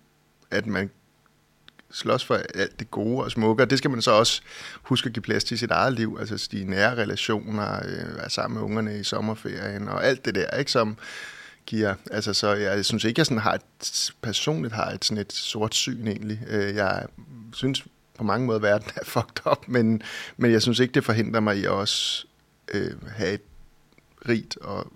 at 0.50 0.66
man 0.66 0.90
slås 1.92 2.24
for 2.24 2.34
alt 2.54 2.78
det 2.78 2.90
gode 2.90 3.24
og 3.24 3.30
smukke, 3.30 3.62
og 3.62 3.70
det 3.70 3.78
skal 3.78 3.90
man 3.90 4.02
så 4.02 4.10
også 4.10 4.42
huske 4.82 5.06
at 5.06 5.12
give 5.12 5.22
plads 5.22 5.44
til 5.44 5.54
i 5.54 5.58
sit 5.58 5.70
eget 5.70 5.92
liv, 5.92 6.16
altså 6.20 6.48
de 6.52 6.64
nære 6.64 6.96
relationer, 6.96 7.76
øh, 7.76 8.16
være 8.16 8.30
sammen 8.30 8.58
med 8.58 8.64
ungerne 8.64 8.98
i 8.98 9.04
sommerferien 9.04 9.88
og 9.88 10.06
alt 10.06 10.24
det 10.24 10.34
der, 10.34 10.56
ikke, 10.56 10.70
som, 10.70 10.96
giver. 11.66 11.94
Altså, 12.10 12.34
så 12.34 12.48
jeg 12.54 12.84
synes 12.84 13.04
ikke, 13.04 13.18
jeg 13.18 13.26
sådan 13.26 13.38
har 13.38 13.54
et, 13.54 14.12
personligt 14.22 14.74
har 14.74 14.90
et, 14.90 15.04
sådan 15.04 15.20
et 15.20 15.32
sort 15.32 15.74
syn 15.74 16.06
egentlig. 16.06 16.40
Øh, 16.48 16.74
jeg 16.74 17.06
synes 17.52 17.84
på 18.18 18.24
mange 18.24 18.46
måder, 18.46 18.58
at 18.58 18.62
verden 18.62 18.90
er 18.96 19.04
fucked 19.14 19.46
up, 19.50 19.68
men, 19.68 20.02
men 20.36 20.52
jeg 20.52 20.62
synes 20.62 20.78
ikke, 20.78 20.94
det 20.94 21.04
forhindrer 21.04 21.40
mig 21.40 21.58
i 21.58 21.64
at 21.64 21.70
også 21.70 22.26
øh, 22.74 22.92
have 23.08 23.32
et 23.32 23.42
rigt 24.28 24.56
og 24.56 24.92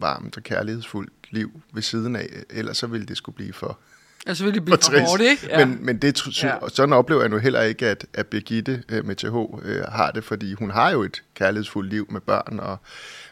varmt 0.00 0.36
og 0.36 0.42
kærlighedsfuldt 0.42 1.12
liv 1.30 1.60
ved 1.72 1.82
siden 1.82 2.16
af. 2.16 2.28
Ellers 2.50 2.76
så 2.76 2.86
ville 2.86 3.06
det 3.06 3.16
skulle 3.16 3.36
blive 3.36 3.52
for 3.52 3.78
Altså 4.26 4.44
vil 4.44 4.54
det 4.54 4.64
blive 4.64 4.78
for 4.82 5.08
hårdt, 5.08 5.22
ikke? 5.22 5.46
Ja. 5.46 5.66
Men, 5.66 5.84
men 5.84 5.98
det, 5.98 6.18
synes, 6.18 6.44
ja. 6.44 6.54
sådan 6.68 6.92
oplever 6.92 7.20
jeg 7.20 7.30
nu 7.30 7.38
heller 7.38 7.62
ikke, 7.62 7.86
at, 7.86 8.06
at 8.14 8.26
Birgitte 8.26 8.82
øh, 8.88 9.04
med 9.04 9.16
TH 9.16 9.68
øh, 9.68 9.82
har 9.82 10.10
det, 10.10 10.24
fordi 10.24 10.52
hun 10.52 10.70
har 10.70 10.90
jo 10.90 11.02
et 11.02 11.22
kærlighedsfuldt 11.34 11.90
liv 11.90 12.06
med 12.10 12.20
børn 12.20 12.60
og 12.60 12.76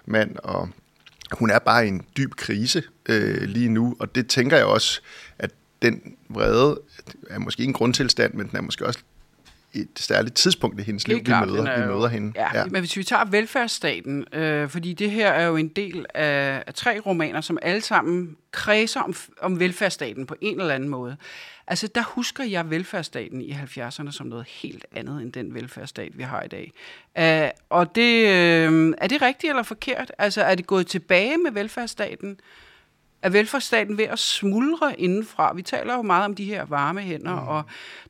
mand 0.06 0.36
og 0.36 0.68
hun 1.32 1.50
er 1.50 1.58
bare 1.58 1.84
i 1.84 1.88
en 1.88 2.02
dyb 2.16 2.34
krise 2.34 2.82
øh, 3.08 3.42
lige 3.42 3.68
nu, 3.68 3.96
og 4.00 4.14
det 4.14 4.28
tænker 4.28 4.56
jeg 4.56 4.66
også, 4.66 5.00
at 5.38 5.50
den 5.82 6.16
vrede 6.28 6.80
er 7.30 7.38
måske 7.38 7.64
en 7.64 7.72
grundtilstand, 7.72 8.34
men 8.34 8.48
den 8.48 8.56
er 8.56 8.60
måske 8.60 8.86
også 8.86 9.00
et 9.74 9.88
særligt 9.96 10.34
tidspunkt 10.34 10.80
i 10.80 10.82
hendes 10.82 11.08
liv, 11.08 11.24
klart, 11.24 11.48
vi 11.48 11.52
møder, 11.52 11.80
vi 11.80 11.86
møder 11.86 12.08
hende. 12.08 12.32
Ja, 12.36 12.58
ja, 12.58 12.64
men 12.64 12.80
hvis 12.80 12.96
vi 12.96 13.04
tager 13.04 13.24
velfærdsstaten, 13.24 14.24
øh, 14.32 14.68
fordi 14.68 14.92
det 14.92 15.10
her 15.10 15.28
er 15.28 15.46
jo 15.46 15.56
en 15.56 15.68
del 15.68 16.06
af, 16.14 16.62
af 16.66 16.74
tre 16.74 17.00
romaner, 17.06 17.40
som 17.40 17.58
alle 17.62 17.80
sammen 17.80 18.36
kredser 18.50 19.00
om, 19.00 19.14
om 19.40 19.60
velfærdsstaten 19.60 20.26
på 20.26 20.34
en 20.40 20.60
eller 20.60 20.74
anden 20.74 20.88
måde. 20.88 21.16
Altså, 21.66 21.86
der 21.94 22.02
husker 22.02 22.44
jeg 22.44 22.70
velfærdsstaten 22.70 23.42
i 23.42 23.52
70'erne 23.52 24.10
som 24.10 24.26
noget 24.26 24.46
helt 24.48 24.86
andet 24.92 25.22
end 25.22 25.32
den 25.32 25.54
velfærdsstat, 25.54 26.18
vi 26.18 26.22
har 26.22 26.42
i 26.42 26.48
dag. 26.48 26.72
Uh, 27.18 27.50
og 27.68 27.94
det, 27.94 28.24
uh, 28.24 28.94
er 28.98 29.06
det 29.06 29.22
rigtigt 29.22 29.50
eller 29.50 29.62
forkert? 29.62 30.12
Altså, 30.18 30.42
er 30.42 30.54
det 30.54 30.66
gået 30.66 30.86
tilbage 30.86 31.38
med 31.38 31.52
velfærdsstaten? 31.52 32.40
Er 33.22 33.30
velfærdsstaten 33.30 33.98
ved 33.98 34.04
at 34.04 34.18
smuldre 34.18 35.00
indenfra? 35.00 35.54
Vi 35.54 35.62
taler 35.62 35.94
jo 35.94 36.02
meget 36.02 36.24
om 36.24 36.34
de 36.34 36.44
her 36.44 36.64
varme 36.64 37.00
hænder, 37.00 37.40
mm. 37.40 37.48
og 37.48 37.62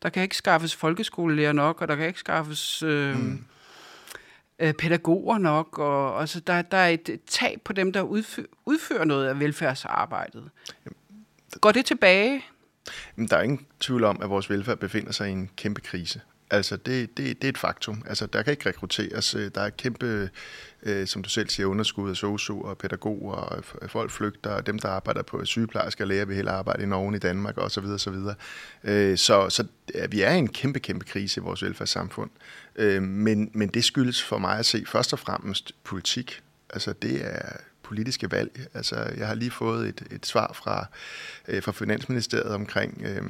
der 0.02 0.08
kan 0.08 0.22
ikke 0.22 0.36
skaffes 0.36 0.76
folkeskolelærer 0.76 1.52
nok, 1.52 1.80
og 1.80 1.88
der 1.88 1.96
kan 1.96 2.06
ikke 2.06 2.20
skaffes... 2.20 2.82
Øh, 2.82 3.18
mm 3.18 3.44
pædagoger 4.58 5.38
nok, 5.38 5.78
og 5.78 6.20
altså, 6.20 6.40
der, 6.40 6.62
der 6.62 6.76
er 6.76 6.88
et 6.88 7.20
tab 7.26 7.60
på 7.64 7.72
dem, 7.72 7.92
der 7.92 8.02
udfører, 8.02 8.46
udfører 8.66 9.04
noget 9.04 9.28
af 9.28 9.40
velfærdsarbejdet. 9.40 10.50
Går 11.60 11.72
det 11.72 11.84
tilbage? 11.84 12.44
Men 13.16 13.28
der 13.28 13.36
er 13.36 13.42
ingen 13.42 13.66
tvivl 13.80 14.04
om, 14.04 14.22
at 14.22 14.30
vores 14.30 14.50
velfærd 14.50 14.78
befinder 14.78 15.12
sig 15.12 15.28
i 15.28 15.32
en 15.32 15.50
kæmpe 15.56 15.80
krise. 15.80 16.20
Altså, 16.50 16.76
det, 16.76 17.16
det, 17.16 17.42
det 17.42 17.44
er 17.44 17.48
et 17.48 17.58
faktum. 17.58 18.02
Altså, 18.06 18.26
der 18.26 18.42
kan 18.42 18.50
ikke 18.50 18.68
rekrutteres. 18.68 19.34
Øh, 19.34 19.50
der 19.54 19.60
er 19.60 19.70
kæmpe, 19.70 20.30
øh, 20.82 21.06
som 21.06 21.22
du 21.22 21.28
selv 21.28 21.48
siger, 21.48 21.66
underskud 21.66 22.10
af 22.10 22.16
sosu 22.16 22.62
og 22.62 22.78
pædagoger, 22.78 23.34
og 23.34 23.64
øh, 23.82 23.88
folk 23.88 24.10
flygter, 24.10 24.50
og 24.50 24.66
dem, 24.66 24.78
der 24.78 24.88
arbejder 24.88 25.22
på 25.22 25.44
sygeplejersker 25.44 26.04
og 26.04 26.08
læger, 26.08 26.24
vil 26.24 26.36
heller 26.36 26.52
arbejde 26.52 26.82
i 26.82 26.86
Norge 26.86 27.16
i 27.16 27.18
Danmark, 27.18 27.58
osv. 27.58 27.84
Så, 27.98 28.10
videre. 28.10 28.34
Øh, 28.84 29.18
så, 29.18 29.50
så 29.50 29.66
ja, 29.94 30.06
vi 30.06 30.22
er 30.22 30.30
i 30.30 30.38
en 30.38 30.48
kæmpe, 30.48 30.80
kæmpe 30.80 31.04
krise 31.04 31.40
i 31.40 31.42
vores 31.42 31.62
velfærdssamfund. 31.62 32.30
Øh, 32.76 33.02
men, 33.02 33.50
men 33.54 33.68
det 33.68 33.84
skyldes 33.84 34.22
for 34.22 34.38
mig 34.38 34.58
at 34.58 34.66
se 34.66 34.84
først 34.86 35.12
og 35.12 35.18
fremmest 35.18 35.72
politik. 35.84 36.42
Altså, 36.70 36.92
det 36.92 37.24
er 37.24 37.56
politiske 37.82 38.30
valg. 38.30 38.68
Altså, 38.74 38.96
jeg 39.16 39.26
har 39.26 39.34
lige 39.34 39.50
fået 39.50 39.88
et, 39.88 40.02
et 40.10 40.26
svar 40.26 40.52
fra, 40.52 40.86
øh, 41.48 41.62
fra 41.62 41.72
Finansministeriet 41.72 42.54
omkring, 42.54 43.02
øh, 43.04 43.22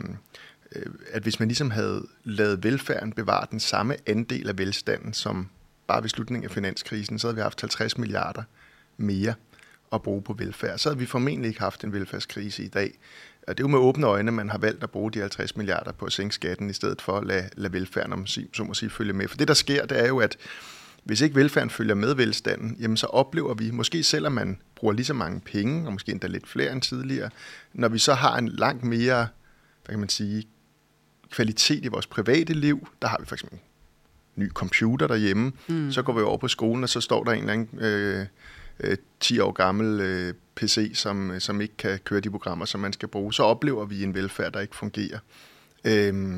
Øh, 0.73 0.87
at 1.11 1.23
hvis 1.23 1.41
man 1.41 1.49
ligesom 1.49 1.71
havde 1.71 2.07
lavet 2.25 2.65
velfærden 2.65 3.13
bevare 3.13 3.47
den 3.51 3.61
samme 3.61 3.97
andel 4.07 4.49
af 4.49 4.59
velstanden, 4.59 5.13
som 5.13 5.49
bare 5.87 6.03
ved 6.03 6.09
slutningen 6.09 6.45
af 6.45 6.51
finanskrisen, 6.51 7.19
så 7.19 7.27
havde 7.27 7.37
vi 7.37 7.43
haft 7.43 7.61
50 7.61 7.99
milliarder 7.99 8.43
mere 8.97 9.35
at 9.93 10.03
bruge 10.03 10.23
på 10.23 10.33
velfærd. 10.33 10.79
Så 10.79 10.89
havde 10.89 10.99
vi 10.99 11.07
formentlig 11.07 11.49
ikke 11.49 11.61
haft 11.61 11.85
en 11.85 11.93
velfærdskrise 11.93 12.63
i 12.65 12.69
dag. 12.69 12.99
Og 13.49 13.59
det 13.59 13.65
er 13.65 13.69
jo 13.69 13.69
med 13.69 13.79
åbne 13.79 14.07
øjne, 14.07 14.33
man 14.33 14.51
har 14.51 14.59
valgt 14.59 14.83
at 14.83 14.91
bruge 14.91 15.13
de 15.13 15.21
50 15.21 15.57
milliarder 15.57 15.93
på 15.93 16.05
at 16.05 16.13
sænke 16.13 16.35
skatten, 16.35 16.71
i 16.71 16.73
stedet 16.73 17.03
for 17.03 17.19
at 17.19 17.27
lade, 17.27 17.49
lade 17.57 17.73
velfærden, 17.73 18.13
om 18.13 18.27
så 18.27 18.65
må 18.65 18.75
sige, 18.75 18.91
følge 18.91 19.13
med. 19.13 19.29
For 19.29 19.37
det, 19.37 19.49
der 19.49 19.55
sker, 19.55 19.87
det 19.87 20.01
er 20.01 20.07
jo, 20.07 20.19
at 20.19 20.37
hvis 21.05 21.21
ikke 21.21 21.35
velfærden 21.35 21.71
følger 21.71 21.95
med 21.95 22.15
velstanden, 22.15 22.77
jamen 22.81 22.97
så 22.97 23.07
oplever 23.07 23.55
vi, 23.55 23.71
måske 23.71 24.03
selvom 24.03 24.33
man 24.33 24.59
bruger 24.75 24.95
lige 24.95 25.07
så 25.07 25.15
mange 25.15 25.41
penge, 25.41 25.87
og 25.87 25.93
måske 25.93 26.13
endda 26.13 26.27
lidt 26.27 26.49
flere 26.49 26.73
end 26.73 26.83
tidligere, 26.83 27.31
når 27.73 27.89
vi 27.89 27.99
så 27.99 28.15
har 28.15 28.39
en 28.39 28.49
langt 28.49 28.85
mere, 28.85 29.29
hvad 29.85 29.93
kan 29.93 29.99
man 29.99 30.09
sige, 30.09 30.45
kvalitet 31.31 31.85
i 31.85 31.89
vores 31.89 32.07
private 32.07 32.53
liv, 32.53 32.89
der 33.03 33.09
har 33.09 33.17
vi 33.21 33.27
for 33.27 33.35
eksempel 33.35 33.59
en 34.37 34.43
ny 34.43 34.51
computer 34.51 35.07
derhjemme, 35.07 35.53
mm. 35.69 35.93
så 35.93 36.03
går 36.03 36.13
vi 36.13 36.21
over 36.21 36.39
på 36.39 36.49
skolen, 36.49 36.83
og 36.83 36.89
så 36.89 37.01
står 37.01 37.25
der 37.25 37.33
en 37.33 37.39
eller 37.39 37.53
anden 37.53 37.79
øh, 37.79 38.27
øh, 38.81 38.97
10 39.21 39.39
år 39.39 39.53
gammel 39.53 40.01
øh, 40.01 40.35
PC, 40.55 40.91
som, 40.95 41.41
som 41.41 41.61
ikke 41.61 41.77
kan 41.77 41.99
køre 41.99 42.21
de 42.21 42.31
programmer, 42.31 42.65
som 42.65 42.81
man 42.81 42.93
skal 42.93 43.09
bruge. 43.09 43.35
Så 43.35 43.43
oplever 43.43 43.85
vi 43.85 44.03
en 44.03 44.15
velfærd, 44.15 44.53
der 44.53 44.61
ikke 44.61 44.77
fungerer. 44.77 45.19
Øh, 45.85 46.37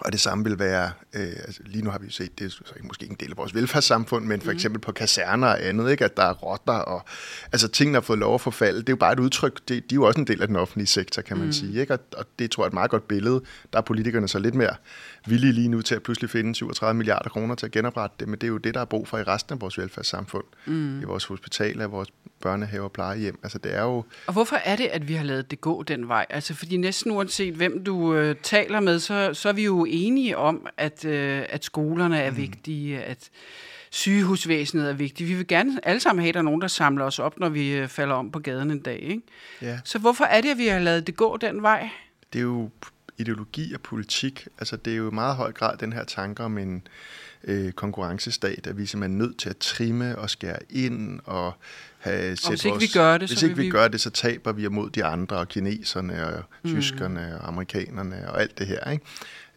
og 0.00 0.12
det 0.12 0.20
samme 0.20 0.44
vil 0.44 0.58
være, 0.58 0.90
øh, 1.12 1.22
altså 1.22 1.60
lige 1.66 1.84
nu 1.84 1.90
har 1.90 1.98
vi 1.98 2.06
jo 2.06 2.12
set, 2.12 2.38
det 2.38 2.44
er 2.44 2.48
så 2.48 2.72
ikke, 2.76 2.86
måske 2.86 3.02
ikke 3.02 3.12
en 3.12 3.16
del 3.20 3.30
af 3.30 3.36
vores 3.36 3.54
velfærdssamfund, 3.54 4.24
men 4.24 4.40
for 4.40 4.50
mm. 4.50 4.54
eksempel 4.54 4.80
på 4.80 4.92
kaserner 4.92 5.46
og 5.46 5.64
andet, 5.66 5.90
ikke? 5.90 6.04
at 6.04 6.16
der 6.16 6.22
er 6.22 6.32
rotter, 6.32 6.72
og 6.72 7.04
altså 7.52 7.68
tingene 7.68 7.96
har 7.96 8.00
fået 8.00 8.18
lov 8.18 8.34
at 8.34 8.40
forfalde. 8.40 8.78
Det 8.78 8.88
er 8.88 8.92
jo 8.92 8.96
bare 8.96 9.12
et 9.12 9.20
udtryk, 9.20 9.60
det, 9.68 9.90
de 9.90 9.94
er 9.94 9.96
jo 9.96 10.02
også 10.02 10.20
en 10.20 10.26
del 10.26 10.42
af 10.42 10.48
den 10.48 10.56
offentlige 10.56 10.86
sektor, 10.86 11.22
kan 11.22 11.36
man 11.36 11.46
mm. 11.46 11.52
sige. 11.52 11.80
Ikke? 11.80 11.92
Og, 11.92 12.00
og 12.16 12.24
det 12.38 12.50
tror 12.50 12.62
jeg 12.62 12.66
er 12.66 12.70
et 12.70 12.74
meget 12.74 12.90
godt 12.90 13.08
billede. 13.08 13.42
Der 13.72 13.78
er 13.78 13.82
politikerne 13.82 14.28
så 14.28 14.38
lidt 14.38 14.54
mere 14.54 14.76
villige 15.26 15.52
lige 15.52 15.68
nu 15.68 15.82
til 15.82 15.94
at 15.94 16.02
pludselig 16.02 16.30
finde 16.30 16.54
37 16.54 16.94
milliarder 16.96 17.28
kroner 17.28 17.54
til 17.54 17.66
at 17.66 17.72
genoprette 17.72 18.16
det, 18.20 18.28
men 18.28 18.38
det 18.38 18.44
er 18.44 18.48
jo 18.48 18.58
det, 18.58 18.74
der 18.74 18.80
er 18.80 18.84
brug 18.84 19.08
for 19.08 19.18
i 19.18 19.22
resten 19.22 19.54
af 19.54 19.60
vores 19.60 19.78
velfærdssamfund. 19.78 20.44
Mm. 20.66 21.00
I 21.00 21.04
vores 21.04 21.24
hospitaler, 21.24 21.86
vores 21.86 22.08
børnehaver 22.40 22.84
og 22.84 22.92
plejehjem. 22.92 23.38
Altså, 23.42 23.58
det 23.58 23.74
er 23.74 23.82
jo... 23.82 24.04
Og 24.26 24.32
hvorfor 24.32 24.56
er 24.56 24.76
det, 24.76 24.86
at 24.86 25.08
vi 25.08 25.14
har 25.14 25.24
lavet 25.24 25.50
det 25.50 25.60
gå 25.60 25.82
den 25.82 26.08
vej? 26.08 26.26
Altså, 26.30 26.54
fordi 26.54 26.76
næsten 26.76 27.12
uanset 27.12 27.54
hvem 27.54 27.84
du 27.84 28.14
øh, 28.14 28.36
taler 28.42 28.80
med, 28.80 28.98
så, 28.98 29.30
så 29.34 29.48
er 29.48 29.52
vi 29.52 29.64
jo 29.64 29.83
enige 29.84 30.36
om, 30.36 30.66
at, 30.76 31.04
øh, 31.04 31.44
at 31.48 31.64
skolerne 31.64 32.18
er 32.18 32.30
mm. 32.30 32.36
vigtige, 32.36 33.02
at 33.02 33.30
sygehusvæsenet 33.90 34.88
er 34.88 34.92
vigtigt. 34.92 35.28
Vi 35.28 35.34
vil 35.34 35.46
gerne 35.46 35.80
alle 35.82 36.00
sammen 36.00 36.22
have, 36.22 36.28
at 36.28 36.34
der 36.34 36.40
er 36.40 36.44
nogen, 36.44 36.60
der 36.60 36.68
samler 36.68 37.04
os 37.04 37.18
op, 37.18 37.38
når 37.38 37.48
vi 37.48 37.72
øh, 37.72 37.88
falder 37.88 38.14
om 38.14 38.30
på 38.30 38.38
gaden 38.38 38.70
en 38.70 38.80
dag. 38.80 38.98
Ikke? 39.02 39.22
Ja. 39.62 39.78
Så 39.84 39.98
hvorfor 39.98 40.24
er 40.24 40.40
det, 40.40 40.50
at 40.50 40.58
vi 40.58 40.66
har 40.66 40.78
lavet 40.78 41.06
det 41.06 41.16
gå 41.16 41.36
den 41.36 41.62
vej? 41.62 41.88
Det 42.32 42.38
er 42.38 42.42
jo 42.42 42.70
ideologi 43.18 43.74
og 43.74 43.80
politik. 43.80 44.48
Altså, 44.58 44.76
det 44.76 44.92
er 44.92 44.96
jo 44.96 45.10
i 45.10 45.14
meget 45.14 45.36
høj 45.36 45.52
grad 45.52 45.76
den 45.76 45.92
her 45.92 46.04
tanke 46.04 46.42
om 46.42 46.58
en 46.58 46.86
øh, 47.44 47.72
konkurrencestat, 47.72 48.66
at 48.66 48.78
vi 48.78 48.86
simpelthen 48.86 49.20
er 49.20 49.26
nødt 49.26 49.38
til 49.38 49.48
at 49.48 49.56
trimme 49.56 50.18
og 50.18 50.30
skære 50.30 50.58
ind 50.70 51.20
og 51.24 51.52
have 51.98 52.36
set 52.36 52.48
hvis 52.48 52.64
ikke 52.64 52.74
vores, 52.74 52.82
vi 52.82 52.98
gør 52.98 53.18
det, 53.18 53.28
hvis 53.28 53.42
ikke 53.42 53.56
vi, 53.56 53.62
vi 53.62 53.70
gør 53.70 53.88
det, 53.88 54.00
så 54.00 54.10
taber 54.10 54.52
vi 54.52 54.64
imod 54.64 54.90
de 54.90 55.04
andre, 55.04 55.36
og 55.36 55.48
kineserne 55.48 56.26
og 56.26 56.42
mm. 56.62 56.70
tyskerne 56.70 57.38
og 57.40 57.48
amerikanerne 57.48 58.30
og 58.30 58.42
alt 58.42 58.58
det 58.58 58.66
her. 58.66 58.90
Ikke? 58.90 59.04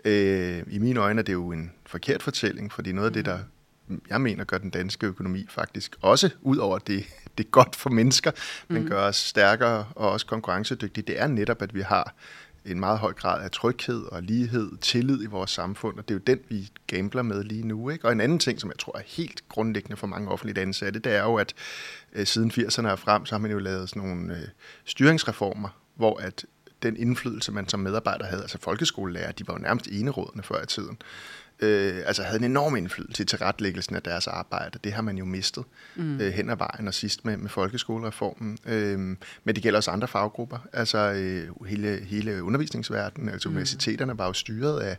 Øh, 0.07 0.63
I 0.69 0.79
mine 0.79 0.99
øjne 0.99 1.19
er 1.19 1.23
det 1.23 1.33
jo 1.33 1.51
en 1.51 1.71
forkert 1.85 2.23
fortælling, 2.23 2.71
fordi 2.71 2.91
noget 2.91 3.07
af 3.07 3.13
det, 3.13 3.25
der 3.25 3.39
jeg 4.09 4.21
mener 4.21 4.43
gør 4.43 4.57
den 4.57 4.69
danske 4.69 5.07
økonomi 5.07 5.45
faktisk 5.49 5.95
også, 6.01 6.29
ud 6.41 6.57
over 6.57 6.79
det, 6.79 7.05
det 7.37 7.45
er 7.45 7.49
godt 7.49 7.75
for 7.75 7.89
mennesker, 7.89 8.31
men 8.67 8.81
mm. 8.81 8.89
gør 8.89 9.01
os 9.01 9.15
stærkere 9.15 9.85
og 9.95 10.11
også 10.11 10.25
konkurrencedygtige, 10.25 11.03
det 11.07 11.21
er 11.21 11.27
netop, 11.27 11.61
at 11.61 11.75
vi 11.75 11.81
har 11.81 12.15
en 12.65 12.79
meget 12.79 12.99
høj 12.99 13.13
grad 13.13 13.43
af 13.43 13.51
tryghed 13.51 14.03
og 14.03 14.23
lighed, 14.23 14.77
tillid 14.81 15.23
i 15.23 15.25
vores 15.25 15.51
samfund, 15.51 15.97
og 15.97 16.07
det 16.07 16.13
er 16.13 16.19
jo 16.19 16.23
den, 16.27 16.39
vi 16.49 16.71
gambler 16.87 17.21
med 17.21 17.43
lige 17.43 17.67
nu. 17.67 17.89
Ikke? 17.89 18.05
Og 18.05 18.11
en 18.11 18.21
anden 18.21 18.39
ting, 18.39 18.61
som 18.61 18.69
jeg 18.69 18.79
tror 18.79 18.97
er 18.97 19.03
helt 19.05 19.49
grundlæggende 19.49 19.97
for 19.97 20.07
mange 20.07 20.29
offentlige 20.29 20.61
ansatte, 20.61 20.99
det 20.99 21.15
er 21.15 21.23
jo, 21.23 21.35
at 21.35 21.53
øh, 22.13 22.25
siden 22.25 22.51
80'erne 22.51 22.87
og 22.87 22.99
frem, 22.99 23.25
så 23.25 23.35
har 23.35 23.39
man 23.39 23.51
jo 23.51 23.59
lavet 23.59 23.89
sådan 23.89 24.01
nogle 24.01 24.33
øh, 24.33 24.47
styringsreformer, 24.85 25.69
hvor 25.95 26.19
at 26.19 26.45
den 26.83 26.97
indflydelse, 26.97 27.51
man 27.51 27.69
som 27.69 27.79
medarbejder 27.79 28.25
havde, 28.25 28.41
altså 28.41 28.57
folkeskolelærer, 28.61 29.31
de 29.31 29.47
var 29.47 29.53
jo 29.53 29.59
nærmest 29.59 29.87
enerådende 29.87 30.43
før 30.43 30.63
i 30.63 30.65
tiden 30.65 30.97
øh, 31.59 32.01
altså 32.05 32.23
havde 32.23 32.39
en 32.39 32.43
enorm 32.43 32.75
indflydelse 32.75 33.23
til 33.23 33.37
retlæggelsen 33.37 33.95
af 33.95 34.01
deres 34.01 34.27
arbejde. 34.27 34.79
Det 34.83 34.93
har 34.93 35.01
man 35.01 35.17
jo 35.17 35.25
mistet 35.25 35.63
mm. 35.95 36.21
øh, 36.21 36.33
hen 36.33 36.49
ad 36.49 36.57
vejen 36.57 36.87
og 36.87 36.93
sidst 36.93 37.25
med, 37.25 37.37
med 37.37 37.49
folkeskolereformen. 37.49 38.57
Øh, 38.65 38.99
men 38.99 39.55
det 39.55 39.63
gælder 39.63 39.77
også 39.77 39.91
andre 39.91 40.07
faggrupper. 40.07 40.67
Altså 40.73 40.97
øh, 40.97 41.65
hele, 41.67 41.99
hele 42.03 42.43
undervisningsverdenen, 42.43 43.29
altså 43.29 43.49
mm. 43.49 43.55
universiteterne 43.55 44.17
var 44.17 44.27
jo 44.27 44.33
styret 44.33 44.79
af, 44.79 44.97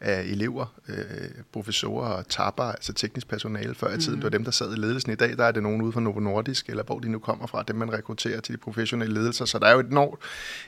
af 0.00 0.22
elever, 0.22 0.74
øh, 0.88 0.96
professorer 1.52 2.08
og 2.08 2.28
tapper, 2.28 2.64
altså 2.64 2.92
teknisk 2.92 3.28
personale 3.28 3.74
før 3.74 3.94
i 3.94 3.98
tiden. 3.98 4.14
Mm. 4.14 4.16
Det 4.16 4.24
var 4.24 4.30
dem, 4.30 4.44
der 4.44 4.50
sad 4.50 4.72
i 4.72 4.76
ledelsen. 4.76 5.12
I 5.12 5.14
dag 5.14 5.36
der 5.36 5.44
er 5.44 5.52
det 5.52 5.62
nogen 5.62 5.82
ude 5.82 5.92
fra 5.92 6.00
Novo 6.00 6.20
Nordisk, 6.20 6.68
eller 6.68 6.82
hvor 6.82 6.98
de 6.98 7.08
nu 7.08 7.18
kommer 7.18 7.46
fra, 7.46 7.62
dem 7.62 7.76
man 7.76 7.92
rekrutterer 7.92 8.40
til 8.40 8.54
de 8.54 8.58
professionelle 8.58 9.14
ledelser. 9.14 9.44
Så 9.44 9.58
der 9.58 9.66
er 9.66 9.72
jo 9.72 9.80
et 9.80 9.86
enormt, 9.86 10.20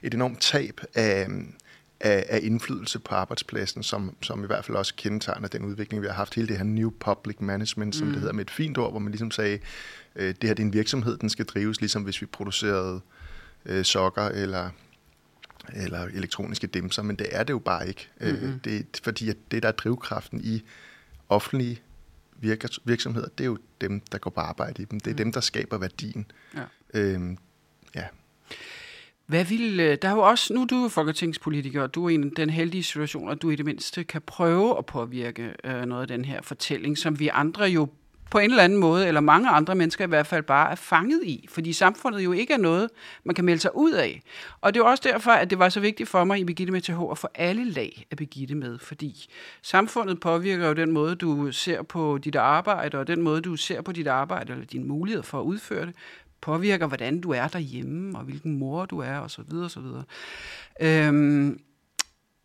et 0.02 0.14
enormt 0.14 0.40
tab 0.40 0.80
af, 0.94 1.28
af, 2.00 2.26
af 2.28 2.40
indflydelse 2.42 2.98
på 2.98 3.14
arbejdspladsen, 3.14 3.82
som, 3.82 4.16
som 4.22 4.44
i 4.44 4.46
hvert 4.46 4.64
fald 4.64 4.76
også 4.76 4.94
kendetegner 4.96 5.48
den 5.48 5.64
udvikling, 5.64 6.02
vi 6.02 6.06
har 6.06 6.14
haft. 6.14 6.34
Hele 6.34 6.48
det 6.48 6.56
her 6.56 6.64
New 6.64 6.90
Public 6.90 7.36
Management, 7.40 7.96
som 7.96 8.06
mm. 8.06 8.12
det 8.12 8.20
hedder 8.20 8.34
med 8.34 8.44
et 8.44 8.50
fint 8.50 8.78
ord, 8.78 8.90
hvor 8.90 9.00
man 9.00 9.12
ligesom 9.12 9.30
sagde, 9.30 9.58
øh, 10.16 10.28
det 10.28 10.44
her 10.44 10.54
det 10.54 10.62
er 10.62 10.66
en 10.66 10.72
virksomhed, 10.72 11.16
den 11.16 11.30
skal 11.30 11.44
drives, 11.44 11.80
ligesom 11.80 12.02
hvis 12.02 12.20
vi 12.20 12.26
producerede 12.26 13.00
øh, 13.66 13.84
sokker 13.84 14.22
eller 14.22 14.70
eller 15.72 16.04
elektroniske 16.04 16.66
dimser, 16.66 17.02
men 17.02 17.16
det 17.16 17.26
er 17.30 17.42
det 17.42 17.52
jo 17.52 17.58
bare 17.58 17.88
ikke. 17.88 18.08
Mm-hmm. 18.20 18.48
Øh, 18.48 18.54
det, 18.64 19.00
fordi 19.04 19.28
at 19.28 19.36
det, 19.50 19.62
der 19.62 19.68
er 19.68 19.72
drivkraften 19.72 20.40
i 20.40 20.62
offentlige 21.28 21.80
virksomheder, 22.84 23.28
det 23.38 23.44
er 23.44 23.48
jo 23.48 23.58
dem, 23.80 24.00
der 24.00 24.18
går 24.18 24.30
på 24.30 24.40
arbejde 24.40 24.82
i 24.82 24.84
dem. 24.84 25.00
Det 25.00 25.10
er 25.10 25.14
mm. 25.14 25.16
dem, 25.16 25.32
der 25.32 25.40
skaber 25.40 25.78
værdien. 25.78 26.26
Ja. 26.56 26.62
Øhm, 26.94 27.38
ja. 27.94 28.04
Hvad 29.30 29.44
vil, 29.44 29.80
øh, 29.80 29.98
der 30.02 30.08
er 30.08 30.12
jo 30.12 30.20
også, 30.20 30.54
nu 30.54 30.62
er 30.62 30.66
du 30.66 30.88
folketingspolitiker, 30.88 31.82
og 31.82 31.94
du 31.94 32.04
er 32.04 32.10
i 32.10 32.16
den 32.36 32.50
heldige 32.50 32.82
situation, 32.82 33.30
at 33.30 33.42
du 33.42 33.50
i 33.50 33.56
det 33.56 33.64
mindste 33.64 34.04
kan 34.04 34.22
prøve 34.26 34.78
at 34.78 34.86
påvirke 34.86 35.54
øh, 35.64 35.82
noget 35.82 36.02
af 36.02 36.08
den 36.08 36.24
her 36.24 36.42
fortælling, 36.42 36.98
som 36.98 37.18
vi 37.18 37.28
andre 37.28 37.64
jo 37.64 37.88
på 38.30 38.38
en 38.38 38.50
eller 38.50 38.62
anden 38.62 38.78
måde, 38.78 39.08
eller 39.08 39.20
mange 39.20 39.48
andre 39.48 39.74
mennesker 39.74 40.04
i 40.04 40.08
hvert 40.08 40.26
fald 40.26 40.42
bare 40.42 40.70
er 40.70 40.74
fanget 40.74 41.24
i, 41.24 41.46
fordi 41.48 41.72
samfundet 41.72 42.24
jo 42.24 42.32
ikke 42.32 42.52
er 42.52 42.58
noget, 42.58 42.90
man 43.24 43.34
kan 43.34 43.44
melde 43.44 43.60
sig 43.60 43.76
ud 43.76 43.92
af. 43.92 44.22
Og 44.60 44.74
det 44.74 44.80
er 44.80 44.84
også 44.84 45.10
derfor, 45.12 45.30
at 45.30 45.50
det 45.50 45.58
var 45.58 45.68
så 45.68 45.80
vigtigt 45.80 46.08
for 46.08 46.24
mig 46.24 46.38
i 46.38 46.44
Begitte 46.44 46.72
med 46.72 46.80
TH 46.80 47.00
at 47.10 47.18
få 47.18 47.28
alle 47.34 47.64
lag 47.64 48.06
af 48.10 48.16
Begitte 48.16 48.54
med, 48.54 48.78
fordi 48.78 49.28
samfundet 49.62 50.20
påvirker 50.20 50.68
jo 50.68 50.72
den 50.72 50.92
måde, 50.92 51.14
du 51.14 51.52
ser 51.52 51.82
på 51.82 52.18
dit 52.18 52.36
arbejde, 52.36 52.98
og 52.98 53.06
den 53.06 53.22
måde, 53.22 53.40
du 53.40 53.56
ser 53.56 53.82
på 53.82 53.92
dit 53.92 54.06
arbejde, 54.06 54.52
eller 54.52 54.66
din 54.66 54.88
mulighed 54.88 55.22
for 55.22 55.40
at 55.40 55.44
udføre 55.44 55.86
det, 55.86 55.94
påvirker, 56.40 56.86
hvordan 56.86 57.20
du 57.20 57.30
er 57.30 57.48
derhjemme, 57.48 58.18
og 58.18 58.24
hvilken 58.24 58.58
mor 58.58 58.86
du 58.86 58.98
er, 58.98 59.16
og 59.16 59.30
så 59.30 59.42
videre, 59.48 59.64
og 59.64 59.70
så 59.70 59.80
videre. 59.80 60.04
Øhm, 60.80 61.60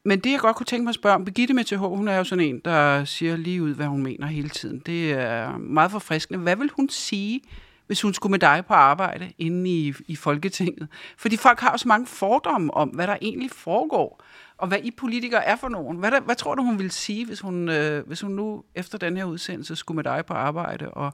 men 0.06 0.20
det, 0.20 0.32
jeg 0.32 0.40
godt 0.40 0.56
kunne 0.56 0.66
tænke 0.66 0.84
mig 0.84 0.90
at 0.90 0.96
spørge 0.96 1.16
om, 1.16 1.26
Birgitte 1.26 1.54
med 1.54 1.64
TH, 1.64 1.78
hun 1.78 2.08
er 2.08 2.18
jo 2.18 2.24
sådan 2.24 2.46
en, 2.46 2.60
der 2.66 3.06
siger 3.06 3.36
lige 3.36 3.64
ud, 3.64 3.74
hvad 3.74 3.86
hun 3.86 4.04
mener 4.04 4.28
hele 4.28 4.50
tiden. 4.50 4.80
Det 4.80 5.12
er 5.12 5.58
meget 5.58 5.92
forfriskende. 5.92 6.40
Hvad 6.40 6.56
vil 6.56 6.72
hun 6.76 6.90
sige, 6.90 7.42
hvis 7.88 8.02
hun 8.02 8.14
skulle 8.14 8.32
med 8.32 8.40
dig 8.40 8.64
på 8.68 8.74
arbejde 8.74 9.32
inde 9.38 9.70
i, 9.70 9.94
i 10.08 10.16
Folketinget? 10.16 10.88
Fordi 11.18 11.38
folk 11.38 11.60
har 11.60 11.72
jo 11.72 11.78
så 11.78 11.88
mange 11.88 12.08
fordomme 12.08 12.74
om, 12.74 12.90
hvad 12.90 13.08
der 13.08 13.18
egentlig 13.22 13.52
foregår, 13.52 14.24
og 14.58 14.68
hvad 14.68 14.78
I 14.84 14.92
politikere 14.92 15.46
er 15.46 15.56
for 15.56 15.70
nogen. 15.70 15.98
Hvad, 15.98 16.12
der, 16.12 16.20
hvad 16.20 16.36
tror 16.36 16.56
du, 16.56 16.64
hun 16.64 16.80
vil 16.80 16.92
sige, 16.92 17.26
hvis 17.26 17.40
hun, 17.40 17.70
øh, 17.70 18.08
hvis 18.08 18.22
hun 18.22 18.32
nu 18.32 18.64
efter 18.76 18.98
den 18.98 19.18
her 19.18 19.26
udsendelse 19.26 19.76
skulle 19.76 19.96
med 19.96 20.04
dig 20.04 20.24
på 20.28 20.34
arbejde 20.34 20.90
og, 20.90 21.14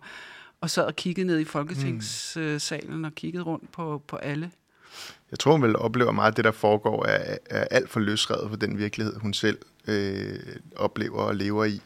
og 0.62 0.70
sad 0.70 0.84
og 0.84 0.96
kiggede 0.96 1.28
ned 1.28 1.40
i 1.40 1.46
Folketingssalen 1.46 3.06
og 3.06 3.16
kiggede 3.16 3.44
rundt 3.44 3.72
på, 3.72 4.04
på 4.08 4.16
alle. 4.16 4.52
Jeg 5.32 5.40
tror, 5.40 5.52
hun 5.52 5.62
vil 5.62 5.78
opleve 5.78 6.14
meget, 6.14 6.32
at 6.32 6.38
det, 6.38 6.46
der 6.46 6.52
foregår, 6.52 7.06
er, 7.06 7.38
er 7.50 7.64
alt 7.72 7.90
for 7.90 8.00
løsredet 8.00 8.50
for 8.50 8.58
den 8.58 8.78
virkelighed, 8.78 9.16
hun 9.20 9.34
selv 9.34 9.58
øh, 9.88 10.40
oplever 10.76 11.20
og 11.20 11.36
lever 11.36 11.66
i. 11.66 11.82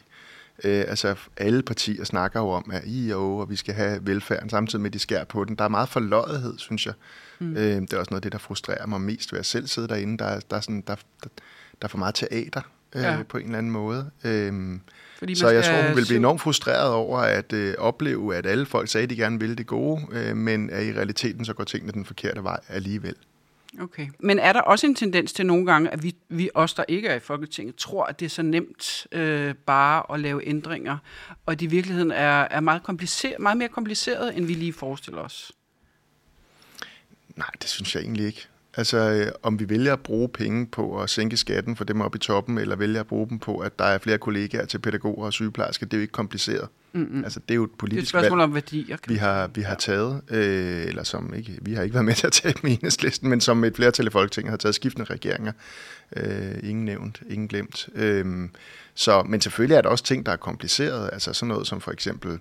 Øh, 0.64 0.84
altså, 0.88 1.14
alle 1.36 1.62
partier 1.62 2.04
snakker 2.04 2.40
jo 2.40 2.48
om, 2.48 2.70
at 2.72 2.82
I 2.86 3.10
og, 3.10 3.38
og 3.38 3.50
vi 3.50 3.56
skal 3.56 3.74
have 3.74 3.98
velfærden, 4.02 4.50
samtidig 4.50 4.82
med, 4.82 4.90
at 4.90 4.94
de 4.94 4.98
skærer 4.98 5.24
på 5.24 5.44
den. 5.44 5.56
Der 5.56 5.64
er 5.64 5.68
meget 5.68 5.88
forløjethed, 5.88 6.58
synes 6.58 6.86
jeg. 6.86 6.94
Mm. 7.38 7.56
Øh, 7.56 7.80
det 7.80 7.92
er 7.92 7.98
også 7.98 8.10
noget 8.10 8.18
af 8.18 8.22
det, 8.22 8.32
der 8.32 8.38
frustrerer 8.38 8.86
mig 8.86 9.00
mest 9.00 9.32
ved 9.32 9.40
at 9.40 9.46
selv 9.46 9.66
sidde 9.66 9.88
derinde. 9.88 10.18
Der, 10.18 10.40
der, 10.40 10.56
er, 10.56 10.60
sådan, 10.60 10.84
der, 10.86 10.94
der, 10.94 11.28
der 11.82 11.84
er 11.84 11.88
for 11.88 11.98
meget 11.98 12.14
teater 12.14 12.60
øh, 12.94 13.02
ja. 13.02 13.22
på 13.28 13.38
en 13.38 13.44
eller 13.44 13.58
anden 13.58 13.72
måde. 13.72 14.10
Øh, 14.24 14.78
fordi 15.18 15.34
så 15.34 15.48
jeg 15.48 15.64
tror, 15.64 15.86
hun 15.86 15.96
vil 15.96 16.04
blive 16.06 16.16
enormt 16.16 16.40
frustreret 16.40 16.92
over 16.92 17.18
at 17.18 17.52
øh, 17.52 17.74
opleve, 17.78 18.36
at 18.36 18.46
alle 18.46 18.66
folk 18.66 18.88
sagde, 18.88 19.04
at 19.04 19.10
de 19.10 19.16
gerne 19.16 19.40
ville 19.40 19.56
det 19.56 19.66
gode, 19.66 20.02
øh, 20.12 20.36
men 20.36 20.70
at 20.70 20.86
i 20.86 20.92
realiteten 20.92 21.44
så 21.44 21.52
går 21.52 21.64
tingene 21.64 21.92
den 21.92 22.04
forkerte 22.04 22.42
vej 22.42 22.60
alligevel. 22.68 23.14
Okay. 23.80 24.08
Men 24.18 24.38
er 24.38 24.52
der 24.52 24.60
også 24.60 24.86
en 24.86 24.94
tendens 24.94 25.32
til 25.32 25.46
nogle 25.46 25.66
gange, 25.66 25.90
at 25.90 26.02
vi, 26.02 26.14
vi 26.28 26.50
os, 26.54 26.74
der 26.74 26.84
ikke 26.88 27.08
er 27.08 27.14
i 27.14 27.20
Folketinget, 27.20 27.76
tror, 27.76 28.04
at 28.04 28.20
det 28.20 28.26
er 28.26 28.30
så 28.30 28.42
nemt 28.42 29.06
øh, 29.12 29.54
bare 29.54 30.14
at 30.14 30.20
lave 30.20 30.48
ændringer, 30.48 30.98
og 31.46 31.52
at 31.52 31.60
det 31.60 31.66
i 31.66 31.70
virkeligheden 31.70 32.10
er, 32.10 32.48
er 32.50 32.60
meget, 32.60 32.82
kompliceret, 32.82 33.40
meget 33.40 33.56
mere 33.58 33.68
kompliceret, 33.68 34.36
end 34.36 34.44
vi 34.46 34.54
lige 34.54 34.72
forestiller 34.72 35.20
os? 35.20 35.52
Nej, 37.36 37.50
det 37.62 37.68
synes 37.70 37.94
jeg 37.94 38.02
egentlig 38.02 38.26
ikke. 38.26 38.48
Altså, 38.76 38.98
øh, 38.98 39.32
om 39.42 39.60
vi 39.60 39.68
vælger 39.68 39.92
at 39.92 40.00
bruge 40.00 40.28
penge 40.28 40.66
på 40.66 41.02
at 41.02 41.10
sænke 41.10 41.36
skatten 41.36 41.76
for 41.76 41.84
dem 41.84 42.00
oppe 42.00 42.16
i 42.16 42.18
toppen, 42.18 42.58
eller 42.58 42.76
vælger 42.76 43.00
at 43.00 43.06
bruge 43.06 43.28
dem 43.28 43.38
på, 43.38 43.58
at 43.58 43.78
der 43.78 43.84
er 43.84 43.98
flere 43.98 44.18
kollegaer 44.18 44.64
til 44.64 44.78
pædagoger 44.78 45.26
og 45.26 45.32
sygeplejersker, 45.32 45.86
det 45.86 45.92
er 45.92 45.98
jo 45.98 46.02
ikke 46.02 46.12
kompliceret. 46.12 46.68
Mm-hmm. 46.92 47.24
Altså, 47.24 47.40
det 47.40 47.50
er 47.50 47.54
jo 47.54 47.64
et 47.64 47.70
politisk 47.78 48.14
valg, 48.14 48.32
om 48.32 48.54
værdier, 48.54 48.96
vi 49.08 49.14
har, 49.14 49.50
vi 49.54 49.60
har 49.60 49.74
taget, 49.74 50.20
øh, 50.30 50.86
eller 50.86 51.02
som 51.02 51.34
ikke, 51.34 51.58
vi 51.62 51.74
har 51.74 51.82
ikke 51.82 51.94
været 51.94 52.04
med 52.04 52.14
til 52.14 52.26
at 52.26 52.32
tage 52.32 52.54
med 52.62 52.70
enhedslisten, 52.72 53.30
men 53.30 53.40
som 53.40 53.64
et 53.64 53.76
flertal 53.76 54.06
i 54.06 54.10
Folketinget 54.10 54.50
har 54.50 54.56
taget 54.56 54.74
skiftende 54.74 55.12
regeringer. 55.12 55.52
Øh, 56.16 56.54
ingen 56.62 56.84
nævnt, 56.84 57.22
ingen 57.28 57.48
glemt. 57.48 57.88
Øh, 57.94 58.48
så, 58.94 59.22
men 59.22 59.40
selvfølgelig 59.40 59.76
er 59.76 59.82
der 59.82 59.88
også 59.88 60.04
ting, 60.04 60.26
der 60.26 60.32
er 60.32 60.36
kompliceret, 60.36 61.10
altså 61.12 61.32
sådan 61.32 61.48
noget 61.48 61.66
som 61.66 61.80
for 61.80 61.90
eksempel 61.90 62.38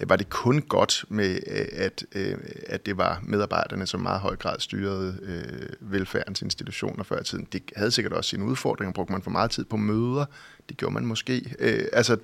Øh, 0.00 0.08
var 0.08 0.16
det 0.16 0.30
kun 0.30 0.60
godt 0.60 1.04
med, 1.08 1.38
øh, 1.46 1.66
at, 1.72 2.04
øh, 2.12 2.38
at 2.66 2.86
det 2.86 2.96
var 2.96 3.20
medarbejderne, 3.22 3.86
som 3.86 4.00
meget 4.00 4.20
høj 4.20 4.36
grad 4.36 4.60
styrede 4.60 5.18
øh, 5.22 5.92
velfærdens 5.92 6.42
institutioner 6.42 7.04
før 7.04 7.20
i 7.20 7.24
tiden. 7.24 7.48
Det 7.52 7.62
havde 7.76 7.90
sikkert 7.90 8.12
også 8.12 8.30
sine 8.30 8.44
udfordringer. 8.44 8.92
Brugte 8.92 9.12
man 9.12 9.22
for 9.22 9.30
meget 9.30 9.50
tid 9.50 9.64
på 9.64 9.76
møder? 9.76 10.24
Det 10.68 10.76
gjorde 10.76 10.94
man 10.94 11.06
måske. 11.06 11.54
altså, 11.92 12.16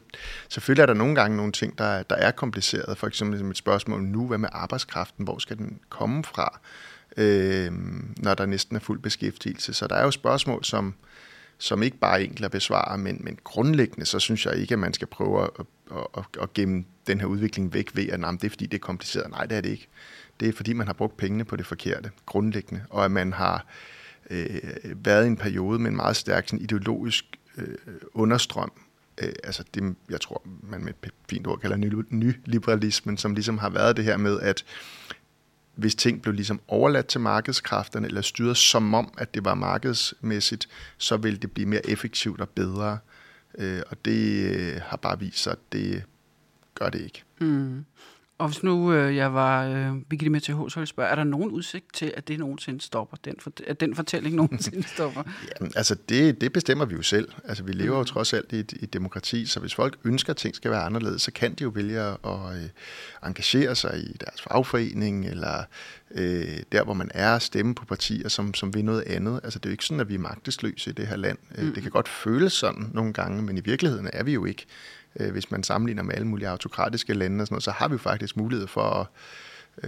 selvfølgelig 0.49 0.83
er 0.83 0.87
der 0.87 0.95
nogle 0.95 1.15
gange 1.15 1.37
nogle 1.37 1.53
ting, 1.53 1.79
der, 1.79 2.03
der 2.03 2.17
er 2.17 2.31
kompliceret. 2.31 2.99
For 2.99 3.07
eksempel 3.07 3.51
et 3.51 3.57
spørgsmål 3.57 4.03
nu, 4.03 4.27
hvad 4.27 4.39
med 4.39 4.49
arbejdskraften? 4.53 5.25
Hvor 5.25 5.39
skal 5.39 5.59
den 5.59 5.79
komme 5.89 6.25
fra, 6.25 6.61
når 8.17 8.35
der 8.35 8.47
næsten 8.47 8.77
er 8.77 8.81
fuld 8.81 9.01
beskæftigelse? 9.01 9.75
Så 9.75 9.87
der 9.87 9.95
er 9.95 10.05
jo 10.05 10.11
spørgsmål, 10.11 10.65
som, 10.65 10.95
som 11.63 11.83
ikke 11.83 11.97
bare 11.97 12.21
er 12.21 12.25
enkelt 12.25 12.45
at 12.45 12.51
besvare, 12.51 12.99
men, 12.99 13.21
men 13.21 13.39
grundlæggende, 13.45 14.07
så 14.07 14.19
synes 14.19 14.47
jeg 14.47 14.57
ikke, 14.57 14.73
at 14.73 14.79
man 14.79 14.95
skal 14.95 15.07
prøve 15.07 15.43
at, 15.43 15.51
at, 15.91 16.07
at, 16.17 16.25
at 16.43 16.55
gemme 16.55 16.85
den 17.07 17.21
her 17.21 17.27
udvikling 17.27 17.75
væk 17.75 17.97
ved, 17.97 18.09
at 18.09 18.21
nej, 18.21 18.31
det 18.31 18.45
er 18.45 18.51
fordi, 18.51 18.67
det 18.67 18.75
er 18.75 18.81
kompliceret. 18.81 19.31
Nej, 19.31 19.47
det 19.47 19.57
er 19.57 19.61
det 19.61 19.71
ikke. 19.71 19.89
Det 20.41 20.49
er 20.49 20.53
fordi, 20.53 20.73
man 20.73 20.87
har 20.87 20.95
brugt 20.95 21.17
pengene 21.17 21.45
på 21.45 21.57
det 21.57 21.67
forkerte, 21.67 22.11
grundlæggende, 22.27 22.85
og 22.91 23.05
at 23.05 23.11
man 23.11 23.33
har 23.33 23.67
øh, 24.31 24.61
været 25.05 25.25
i 25.25 25.27
en 25.27 25.37
periode 25.37 25.79
med 25.79 25.91
en 25.91 25.97
meget 25.97 26.17
stærk 26.17 26.49
sådan, 26.49 26.63
ideologisk 26.63 27.25
øh, 27.59 27.75
understrøm. 28.15 28.73
Øh, 29.19 29.33
altså 29.45 29.65
det, 29.75 29.95
jeg 30.11 30.21
tror, 30.21 30.43
man 30.63 30.85
med 30.85 30.93
et 31.05 31.11
fint 31.31 31.47
ord 31.47 31.61
kalder 31.61 31.77
ny, 31.77 31.95
nyliberalismen, 32.11 33.17
som 33.17 33.35
ligesom 33.35 33.59
har 33.59 33.71
været 33.71 33.97
det 33.97 34.05
her 34.05 34.17
med, 34.17 34.41
at 34.41 34.65
hvis 35.75 35.95
ting 35.95 36.23
blev 36.23 36.35
ligesom 36.35 36.61
overladt 36.69 37.07
til 37.07 37.21
markedskræfterne, 37.21 38.07
eller 38.07 38.21
styret 38.21 38.57
som 38.57 38.95
om, 38.95 39.15
at 39.19 39.35
det 39.35 39.45
var 39.45 39.55
markedsmæssigt, 39.55 40.69
så 40.99 41.17
ville 41.17 41.39
det 41.39 41.53
blive 41.53 41.69
mere 41.69 41.87
effektivt 41.87 42.41
og 42.41 42.49
bedre. 42.49 42.99
Øh, 43.59 43.83
og 43.91 44.05
det 44.05 44.51
øh, 44.57 44.81
har 44.83 44.97
bare 44.97 45.19
vist 45.19 45.43
sig, 45.43 45.53
at 45.53 45.59
det 45.73 46.05
gør 46.75 46.89
det 46.89 47.01
ikke. 47.01 47.25
Mm. 47.41 47.85
Og 48.39 48.49
hvis 48.49 48.63
nu 48.63 48.93
øh, 48.93 49.17
jeg 49.17 49.35
var 49.35 49.67
øh, 49.67 50.03
Birgitte 50.11 50.31
med 50.31 50.41
til 50.41 50.55
H, 50.55 50.59
så 50.59 50.75
vil 50.75 50.81
jeg 50.81 50.89
spørge, 50.89 51.09
er 51.09 51.15
der 51.15 51.25
nogen 51.25 51.51
udsigt 51.51 51.95
til, 51.95 52.13
at 52.17 52.29
det 52.29 52.39
nogensinde 52.39 52.81
stopper, 52.81 53.17
den, 53.25 53.35
for, 53.41 53.53
at 53.67 53.81
den 53.81 53.95
fortælling 53.95 54.37
nogensinde 54.43 54.89
stopper? 54.89 55.23
Jamen, 55.61 55.73
altså 55.77 55.97
det, 56.09 56.41
det 56.41 56.53
bestemmer 56.53 56.85
vi 56.85 56.95
jo 56.95 57.03
selv. 57.03 57.29
Altså 57.45 57.65
vi 57.65 57.73
lever 57.73 57.95
mm. 57.95 57.99
jo 57.99 58.05
trods 58.05 58.33
alt 58.33 58.53
i 58.53 58.57
et, 58.57 58.73
i 58.73 58.85
et 58.85 58.93
demokrati, 58.93 59.47
så 59.47 59.61
hvis 59.61 59.75
folk 59.75 59.99
ønsker, 60.05 60.31
at 60.31 60.37
ting 60.37 60.57
skal 60.57 60.71
være 60.71 60.83
anderledes, 60.83 61.23
så 61.23 61.33
kan 61.33 61.55
de 61.55 61.63
jo 61.63 61.69
vælge 61.69 62.01
at 62.01 62.17
øh, 62.25 62.69
engagere 63.27 63.75
sig 63.75 63.99
i 63.99 64.17
deres 64.21 64.43
fagforening, 64.43 65.27
eller 65.27 65.65
øh, 66.15 66.63
der, 66.73 66.85
hvor 66.85 66.95
man 66.95 67.11
er, 67.15 67.39
stemme 67.39 67.75
på 67.75 67.85
partier, 67.85 68.29
som, 68.29 68.55
som 68.55 68.75
vil 68.75 68.85
noget 68.85 69.03
andet. 69.03 69.41
Altså, 69.45 69.59
det 69.59 69.67
er 69.67 69.71
jo 69.71 69.73
ikke 69.73 69.85
sådan, 69.85 70.01
at 70.01 70.09
vi 70.09 70.15
er 70.15 70.19
magtesløse 70.19 70.91
i 70.91 70.93
det 70.93 71.07
her 71.07 71.17
land. 71.17 71.39
Mm. 71.59 71.75
Det 71.75 71.83
kan 71.83 71.93
godt 71.93 72.09
føles 72.09 72.53
sådan 72.53 72.91
nogle 72.95 73.13
gange, 73.13 73.43
men 73.43 73.59
i 73.59 73.61
virkeligheden 73.61 74.11
er 74.13 74.23
vi 74.25 74.33
jo 74.33 74.45
ikke. 74.45 74.67
Øh, 75.21 75.33
hvis 75.33 75.51
man 75.51 75.63
sammenligner 75.63 76.03
med 76.03 76.15
alle 76.15 76.27
mulige 76.27 76.49
autokratiske 76.49 77.15
lande 77.15 77.43
og 77.43 77.47
sådan 77.47 77.55
noget, 77.55 77.65
så 77.65 77.71
har 77.71 77.89
vi 77.89 77.99
faktisk 77.99 78.37
mulighed 78.37 78.67
for 78.67 78.83
at 78.83 79.07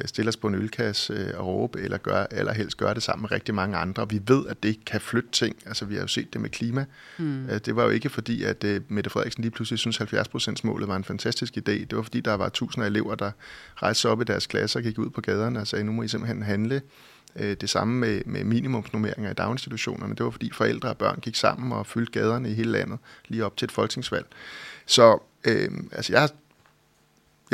stille 0.05 0.29
os 0.29 0.37
på 0.37 0.47
en 0.49 0.55
ølkasse 0.55 1.13
øh, 1.13 1.41
og 1.41 1.47
råbe, 1.47 1.81
eller, 1.81 1.99
gøre, 1.99 2.35
eller 2.35 2.53
helst 2.53 2.77
gøre 2.77 2.95
det 2.95 3.03
sammen 3.03 3.23
med 3.23 3.33
rigtig 3.33 3.55
mange 3.55 3.77
andre. 3.77 4.09
Vi 4.09 4.21
ved, 4.27 4.47
at 4.47 4.63
det 4.63 4.85
kan 4.85 5.01
flytte 5.01 5.31
ting. 5.33 5.57
Altså, 5.67 5.85
vi 5.85 5.95
har 5.95 6.01
jo 6.01 6.07
set 6.07 6.33
det 6.33 6.41
med 6.41 6.51
klima. 6.51 6.85
Mm. 7.19 7.47
Øh, 7.47 7.61
det 7.65 7.77
var 7.77 7.85
jo 7.85 7.91
ikke 7.91 8.09
fordi, 8.09 8.45
at 8.45 8.65
Mette 8.89 9.11
Frederiksen 9.11 9.43
lige 9.43 9.51
pludselig 9.51 9.79
synes, 9.79 10.01
at 10.01 10.13
70%-målet 10.13 10.89
var 10.89 10.97
en 10.97 11.05
fantastisk 11.05 11.57
idé. 11.57 11.73
Det 11.73 11.97
var 11.97 12.03
fordi, 12.03 12.21
der 12.21 12.35
var 12.35 12.49
tusinder 12.49 12.85
af 12.85 12.91
elever, 12.91 13.15
der 13.15 13.31
rejste 13.77 14.09
op 14.09 14.21
i 14.21 14.25
deres 14.25 14.47
klasser 14.47 14.81
og 14.81 14.85
gik 14.85 14.99
ud 14.99 15.11
på 15.11 15.21
gaderne 15.21 15.61
og 15.61 15.67
sagde, 15.67 15.85
nu 15.85 15.93
må 15.93 16.03
I 16.03 16.09
simpelthen 16.09 16.43
handle. 16.43 16.83
Det 17.39 17.71
samme 17.71 17.95
med, 17.95 18.23
med 18.27 18.45
minimumsnummeringer 18.45 19.31
i 19.31 19.35
daginstitutionerne. 19.35 20.15
Det 20.15 20.25
var 20.25 20.31
fordi 20.31 20.51
forældre 20.53 20.89
og 20.89 20.99
børn 20.99 21.19
gik 21.21 21.37
sammen 21.37 21.73
og 21.73 21.87
fyldte 21.87 22.13
gaderne 22.13 22.51
i 22.51 22.55
hele 22.55 22.71
landet 22.71 22.99
lige 23.29 23.45
op 23.45 23.57
til 23.57 23.67
et 23.67 23.73
folketingsvalg. 23.73 24.27
Så 24.87 25.19
øh, 25.45 25.71
altså 25.93 26.13
jeg 26.13 26.29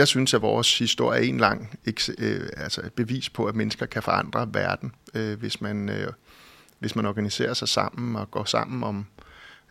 jeg 0.00 0.09
synes, 0.09 0.35
at 0.35 0.42
vores 0.42 0.78
historie 0.78 1.21
er 1.21 1.25
en 1.25 1.38
lang 1.38 1.78
øh, 2.19 2.49
altså 2.57 2.80
et 2.80 2.92
bevis 2.92 3.30
på, 3.30 3.45
at 3.45 3.54
mennesker 3.54 3.87
kan 3.87 4.02
forandre 4.02 4.49
verden, 4.52 4.92
øh, 5.14 5.38
hvis, 5.38 5.61
man, 5.61 5.88
øh, 5.88 6.12
hvis 6.78 6.97
man 6.97 7.07
organiserer 7.07 7.54
sig 7.54 7.69
sammen 7.69 8.16
og 8.16 8.30
går 8.30 8.45
sammen 8.45 8.85
om 8.85 9.07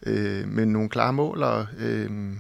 øh, 0.05 0.47
med 0.47 0.65
nogle 0.65 0.89
klare 0.89 1.13
mål 1.13 1.43
og, 1.43 1.67
øh, 1.77 2.33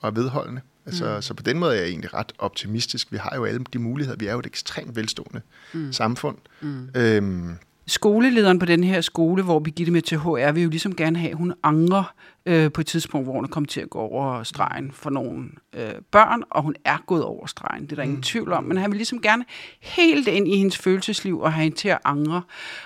og 0.00 0.16
vedholdende. 0.16 0.60
Altså, 0.86 1.14
mm. 1.16 1.22
Så 1.22 1.34
på 1.34 1.42
den 1.42 1.58
måde 1.58 1.76
er 1.76 1.80
jeg 1.80 1.88
egentlig 1.88 2.14
ret 2.14 2.32
optimistisk. 2.38 3.12
Vi 3.12 3.16
har 3.16 3.32
jo 3.36 3.44
alle 3.44 3.64
de 3.72 3.78
muligheder. 3.78 4.18
Vi 4.18 4.26
er 4.26 4.32
jo 4.32 4.38
et 4.38 4.46
ekstremt 4.46 4.96
velstående 4.96 5.40
mm. 5.72 5.92
samfund. 5.92 6.36
Mm. 6.60 6.88
Øhm, 6.94 7.56
Skolelederen 7.90 8.58
på 8.58 8.66
den 8.66 8.84
her 8.84 9.00
skole, 9.00 9.42
hvor 9.42 9.58
Birgitte 9.58 9.92
med 9.92 10.02
THR, 10.02 10.52
vil 10.52 10.62
jo 10.62 10.68
ligesom 10.68 10.96
gerne 10.96 11.18
have, 11.18 11.30
at 11.30 11.36
hun 11.36 11.54
angrer 11.62 12.14
øh, 12.46 12.72
på 12.72 12.80
et 12.80 12.86
tidspunkt, 12.86 13.26
hvor 13.26 13.34
hun 13.34 13.44
er 13.44 13.48
kommet 13.48 13.70
til 13.70 13.80
at 13.80 13.90
gå 13.90 13.98
over 13.98 14.42
stregen 14.42 14.92
for 14.92 15.10
nogle 15.10 15.48
øh, 15.74 15.92
børn, 16.10 16.42
og 16.50 16.62
hun 16.62 16.74
er 16.84 16.98
gået 17.06 17.24
over 17.24 17.46
stregen, 17.46 17.82
det 17.84 17.92
er 17.92 17.96
der 17.96 18.02
ingen 18.02 18.16
mm. 18.16 18.22
tvivl 18.22 18.52
om, 18.52 18.64
men 18.64 18.76
han 18.76 18.90
vil 18.90 18.96
ligesom 18.96 19.20
gerne 19.20 19.44
helt 19.80 20.28
ind 20.28 20.48
i 20.48 20.56
hendes 20.56 20.78
følelsesliv 20.78 21.40
og 21.40 21.52
have 21.52 21.62
hende 21.62 21.76
til 21.76 21.88
at 21.88 21.98
angre. 22.04 22.42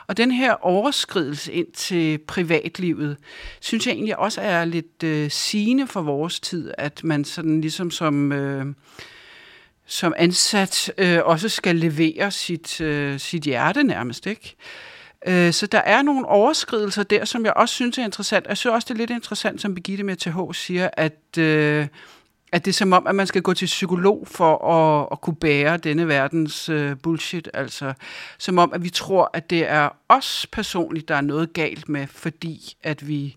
Og 0.06 0.16
den 0.16 0.30
her 0.30 0.52
overskridelse 0.52 1.52
ind 1.52 1.72
til 1.72 2.18
privatlivet, 2.18 3.16
synes 3.60 3.86
jeg 3.86 3.92
egentlig 3.92 4.18
også 4.18 4.40
er 4.40 4.64
lidt 4.64 5.02
øh, 5.04 5.30
sigende 5.30 5.86
for 5.86 6.02
vores 6.02 6.40
tid, 6.40 6.70
at 6.78 7.04
man 7.04 7.24
sådan 7.24 7.60
ligesom 7.60 7.90
som... 7.90 8.32
Øh, 8.32 8.66
som 9.86 10.14
ansat 10.16 10.92
øh, 10.98 11.18
også 11.24 11.48
skal 11.48 11.76
levere 11.76 12.30
sit, 12.30 12.80
øh, 12.80 13.20
sit 13.20 13.42
hjerte 13.42 13.84
nærmest, 13.84 14.26
ikke? 14.26 14.56
Øh, 15.26 15.52
så 15.52 15.66
der 15.66 15.78
er 15.78 16.02
nogle 16.02 16.26
overskridelser 16.28 17.02
der, 17.02 17.24
som 17.24 17.44
jeg 17.44 17.52
også 17.56 17.74
synes 17.74 17.98
er 17.98 18.04
interessant. 18.04 18.46
Jeg 18.46 18.56
synes 18.56 18.74
også, 18.74 18.86
det 18.88 18.94
er 18.94 18.98
lidt 18.98 19.10
interessant, 19.10 19.60
som 19.60 19.74
Birgitte 19.74 20.04
med 20.04 20.16
TH 20.16 20.54
siger, 20.54 20.90
at, 20.92 21.38
øh, 21.38 21.86
at 22.52 22.64
det 22.64 22.70
er 22.70 22.74
som 22.74 22.92
om, 22.92 23.06
at 23.06 23.14
man 23.14 23.26
skal 23.26 23.42
gå 23.42 23.54
til 23.54 23.66
psykolog 23.66 24.28
for 24.30 24.68
at, 24.68 25.08
at 25.12 25.20
kunne 25.20 25.36
bære 25.36 25.76
denne 25.76 26.08
verdens 26.08 26.68
øh, 26.68 26.96
bullshit. 27.02 27.50
Altså, 27.54 27.92
som 28.38 28.58
om, 28.58 28.72
at 28.72 28.84
vi 28.84 28.90
tror, 28.90 29.30
at 29.32 29.50
det 29.50 29.68
er 29.68 29.88
os 30.08 30.46
personligt, 30.52 31.08
der 31.08 31.14
er 31.14 31.20
noget 31.20 31.52
galt 31.52 31.88
med, 31.88 32.06
fordi 32.06 32.76
at 32.82 33.08
vi 33.08 33.36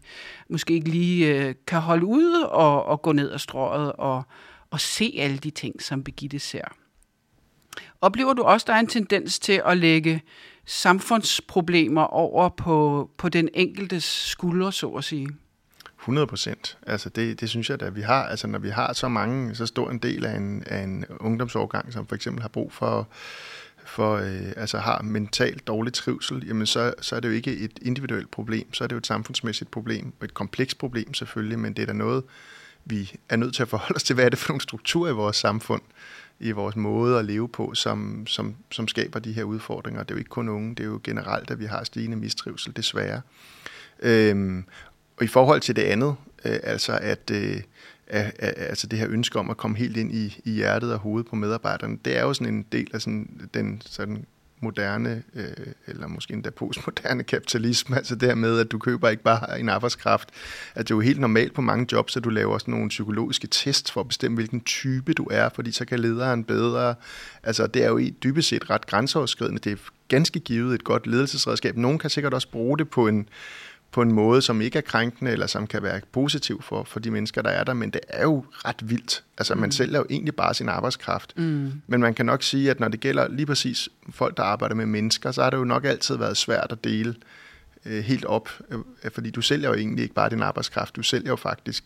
måske 0.50 0.74
ikke 0.74 0.90
lige 0.90 1.36
øh, 1.36 1.56
kan 1.68 1.80
holde 1.80 2.06
ud 2.06 2.42
og, 2.42 2.86
og 2.86 3.02
gå 3.02 3.12
ned 3.12 3.32
ad 3.32 3.40
strået 3.40 3.92
og, 3.92 4.24
og 4.72 4.80
se 4.80 5.16
alle 5.20 5.38
de 5.38 5.50
ting, 5.50 5.82
som 5.82 6.04
Birgitte 6.04 6.40
ser. 6.40 6.68
Oplever 8.02 8.34
du 8.34 8.44
også, 8.44 8.66
der 8.68 8.74
er 8.74 8.80
en 8.80 8.88
tendens 8.88 9.40
til 9.40 9.62
at 9.66 9.78
lægge 9.78 10.22
samfundsproblemer 10.68 12.02
over 12.02 12.50
på, 12.50 13.10
på 13.18 13.30
den 13.30 13.50
enkeltes 13.54 14.04
skuldre, 14.04 14.72
så 14.72 14.88
at 14.88 15.04
sige? 15.04 15.28
100 16.00 16.28
procent. 16.28 16.78
Altså 16.88 17.10
det, 17.10 17.40
det 17.40 17.50
synes 17.50 17.70
jeg 17.70 17.82
at 17.82 17.96
vi 17.96 18.02
har. 18.02 18.24
Altså 18.24 18.48
når 18.48 18.60
vi 18.60 18.70
har 18.70 18.94
så 18.94 19.08
mange, 19.08 19.56
så 19.56 19.66
stor 19.66 19.90
en 19.90 19.98
del 19.98 20.26
af 20.26 20.36
en, 20.36 20.64
af 20.66 20.84
en 20.84 21.06
ungdomsårgang, 21.20 21.94
som 21.94 22.08
for 22.08 22.16
eksempel 22.16 22.42
har 22.42 22.50
brug 22.50 22.74
for 22.74 23.08
for 23.86 24.16
øh, 24.16 24.54
altså 24.58 24.78
har 24.78 25.02
mentalt 25.02 25.68
dårlig 25.68 25.94
trivsel, 25.94 26.48
jamen 26.48 26.66
så, 26.66 26.94
så 27.02 27.16
er 27.16 27.20
det 27.20 27.28
jo 27.28 27.34
ikke 27.34 27.58
et 27.58 27.80
individuelt 27.82 28.32
problem, 28.32 28.74
så 28.74 28.84
er 28.84 28.88
det 28.88 28.94
jo 28.94 28.98
et 28.98 29.08
samfundsmæssigt 29.08 29.72
problem, 29.72 30.14
et 30.24 30.34
komplekst 30.34 30.78
problem 30.78 31.14
selvfølgelig, 31.14 31.60
men 31.60 31.74
det 31.74 31.82
er 31.82 31.86
da 31.86 31.94
noget, 31.94 32.24
vi 32.86 33.14
er 33.30 33.36
nødt 33.36 33.56
til 33.56 33.62
at 33.62 33.70
forholde 33.70 33.96
os 33.96 34.04
til, 34.04 34.14
hvad 34.14 34.26
er 34.26 34.30
det 34.30 34.40
for 34.40 34.50
nogle 34.50 34.62
strukturer 34.62 35.10
i 35.10 35.14
vores 35.14 35.38
samfund, 35.38 35.82
i 36.40 36.52
vores 36.52 36.76
måde 36.76 37.20
at 37.20 37.26
leve 37.26 37.50
på, 37.50 37.74
som, 37.74 38.28
som, 38.28 38.56
som 38.72 38.88
skaber 38.88 39.20
de 39.20 39.34
her 39.34 39.44
udfordringer. 39.44 40.04
Det 40.04 40.12
er 40.12 40.16
jo 40.16 40.20
ikke 40.20 40.30
kun 40.30 40.50
unge, 40.50 40.76
det 40.76 40.80
er 40.80 40.88
jo 40.88 41.00
generelt, 41.04 41.52
at 41.52 41.60
vi 41.60 41.66
har 41.66 41.84
stigende 41.84 42.18
mistrivsel, 42.18 42.76
desværre. 42.76 43.22
Øhm, 44.00 44.66
og 45.18 45.24
i 45.24 45.28
forhold 45.28 45.62
til 45.62 45.76
det 45.76 45.82
andet, 45.82 46.16
øh, 46.46 46.60
altså 46.64 46.98
at 47.02 47.32
øh, 47.32 47.62
altså 48.08 48.88
det 48.88 49.00
her 49.00 49.08
ønske 49.10 49.40
om 49.40 49.50
at 49.50 49.58
komme 49.58 49.78
helt 49.78 49.98
ind 49.98 50.12
i, 50.12 50.42
i 50.46 50.52
hjertet 50.52 50.94
og 50.94 51.00
hovedet 51.00 51.30
på 51.30 51.36
medarbejderne, 51.36 51.98
det 52.06 52.18
er 52.18 52.22
jo 52.22 52.34
sådan 52.34 52.54
en 52.54 52.66
del 52.72 52.88
af 52.94 53.02
sådan, 53.02 53.50
den 53.54 53.82
sådan 53.86 54.26
moderne, 54.60 55.24
øh, 55.36 55.68
eller 55.88 56.08
måske 56.08 56.34
endda 56.34 56.50
postmoderne 56.50 57.24
kapitalisme, 57.24 57.96
altså 57.98 58.16
dermed, 58.16 58.60
at 58.60 58.72
du 58.72 58.80
køber 58.80 59.10
ikke 59.10 59.24
bare 59.24 59.60
en 59.60 59.70
arbejdskraft. 59.70 60.30
At 60.76 60.88
det 60.88 60.94
er 60.94 60.96
jo 60.96 61.02
helt 61.02 61.20
normalt 61.20 61.54
på 61.54 61.62
mange 61.62 61.88
jobs, 61.92 62.18
at 62.18 62.24
du 62.24 62.30
laver 62.30 62.58
sådan 62.58 62.72
nogle 62.72 62.90
psykologiske 62.90 63.48
tests 63.48 63.92
for 63.92 64.02
at 64.02 64.08
bestemme, 64.08 64.36
hvilken 64.36 64.62
type 64.62 65.14
du 65.14 65.28
er, 65.32 65.50
fordi 65.56 65.72
så 65.72 65.86
kan 65.86 66.00
lederen 66.00 66.44
bedre. 66.44 66.96
Altså 67.44 67.68
det 67.68 67.84
er 67.84 67.88
jo 67.88 67.98
i 67.98 68.10
dybest 68.10 68.48
set 68.48 68.70
ret 68.70 68.86
grænseoverskridende. 68.86 69.60
Det 69.60 69.72
er 69.72 69.78
ganske 70.08 70.40
givet 70.40 70.76
et 70.76 70.84
godt 70.84 71.08
ledelsesredskab. 71.08 71.78
Nogen 71.78 72.00
kan 72.00 72.10
sikkert 72.10 72.34
også 72.34 72.52
bruge 72.52 72.78
det 72.78 72.90
på 72.90 73.08
en, 73.08 73.30
på 73.92 74.02
en 74.02 74.12
måde, 74.12 74.42
som 74.42 74.62
ikke 74.62 74.78
er 74.78 74.82
krænkende, 74.82 75.32
eller 75.32 75.48
som 75.48 75.68
kan 75.68 75.84
være 75.84 76.02
positiv 76.12 76.62
for, 76.62 76.84
for 76.84 77.00
de 77.00 77.12
mennesker, 77.12 77.42
der 77.42 77.50
er 77.50 77.64
der, 77.64 77.74
men 77.74 77.90
det 77.90 78.02
er 78.08 78.24
jo 78.24 78.46
ret 78.52 78.90
vildt. 78.90 79.24
Altså, 79.38 79.54
mm. 79.54 79.62
man 79.62 79.72
sælger 79.72 80.00
jo 80.00 80.06
egentlig 80.10 80.36
bare 80.36 80.54
sin 80.54 80.70
arbejdskraft. 80.70 81.34
Mm. 81.38 81.72
Men 81.88 82.02
man 82.02 82.14
kan 82.14 82.26
nok 82.26 82.44
sige, 82.44 82.72
at 82.72 82.80
når 82.80 82.88
det 82.88 83.00
gælder 83.00 83.28
lige 83.28 83.46
præcis 83.46 83.90
folk, 84.10 84.38
der 84.38 84.44
arbejder 84.44 84.76
med 84.76 84.86
mennesker, 84.86 85.32
så 85.32 85.44
har 85.44 85.50
det 85.50 85.58
jo 85.58 85.64
nok 85.64 85.86
altid 85.86 86.18
været 86.18 86.38
svært 86.38 86.72
at 86.72 86.84
dele 86.84 87.16
øh, 87.86 88.04
helt 88.04 88.26
op, 88.26 88.50
øh, 88.72 89.12
fordi 89.12 89.30
du 89.30 89.42
sælger 89.42 89.70
jo 89.70 89.76
egentlig 89.76 90.04
ikke 90.04 90.16
bare 90.16 90.30
din 90.30 90.42
arbejdskraft, 90.42 90.96
du 90.96 91.04
sælger 91.04 91.30
jo 91.30 91.36
faktisk 91.36 91.84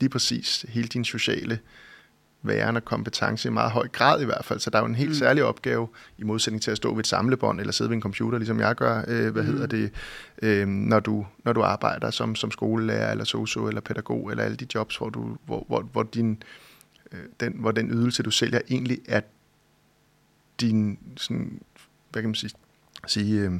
lige 0.00 0.10
præcis 0.10 0.66
hele 0.68 0.88
din 0.88 1.04
sociale 1.04 1.54
øh, 1.54 1.89
væren 2.42 2.76
og 2.76 2.84
kompetence 2.84 3.48
i 3.48 3.52
meget 3.52 3.70
høj 3.70 3.88
grad 3.88 4.22
i 4.22 4.24
hvert 4.24 4.44
fald. 4.44 4.60
Så 4.60 4.70
der 4.70 4.78
er 4.78 4.82
jo 4.82 4.88
en 4.88 4.94
helt 4.94 5.10
mm. 5.10 5.14
særlig 5.14 5.44
opgave, 5.44 5.88
i 6.18 6.24
modsætning 6.24 6.62
til 6.62 6.70
at 6.70 6.76
stå 6.76 6.92
ved 6.92 7.00
et 7.00 7.06
samlebånd 7.06 7.60
eller 7.60 7.72
sidde 7.72 7.90
ved 7.90 7.96
en 7.96 8.02
computer, 8.02 8.38
ligesom 8.38 8.60
jeg 8.60 8.74
gør, 8.74 9.04
øh, 9.08 9.32
hvad 9.32 9.42
mm. 9.42 9.48
hedder 9.48 9.66
det, 9.66 9.92
øh, 10.42 10.68
når, 10.68 11.00
du, 11.00 11.26
når 11.44 11.52
du 11.52 11.62
arbejder 11.62 12.10
som, 12.10 12.34
som 12.34 12.50
skolelærer 12.50 13.10
eller 13.10 13.24
socio 13.24 13.68
eller 13.68 13.80
pædagog 13.80 14.30
eller 14.30 14.44
alle 14.44 14.56
de 14.56 14.66
jobs, 14.74 14.96
hvor, 14.96 15.08
du, 15.08 15.36
hvor, 15.46 15.64
hvor, 15.68 15.80
hvor, 15.82 16.02
din, 16.02 16.42
øh, 17.12 17.20
den, 17.40 17.52
hvor 17.56 17.70
den 17.70 17.90
ydelse, 17.90 18.22
du 18.22 18.30
sælger, 18.30 18.60
egentlig 18.70 18.98
er 19.08 19.20
din, 20.60 20.98
sådan, 21.16 21.60
hvad 22.10 22.22
kan 22.22 22.28
man 22.28 22.34
sige, 22.34 22.52
sige 23.06 23.40
øh, 23.40 23.52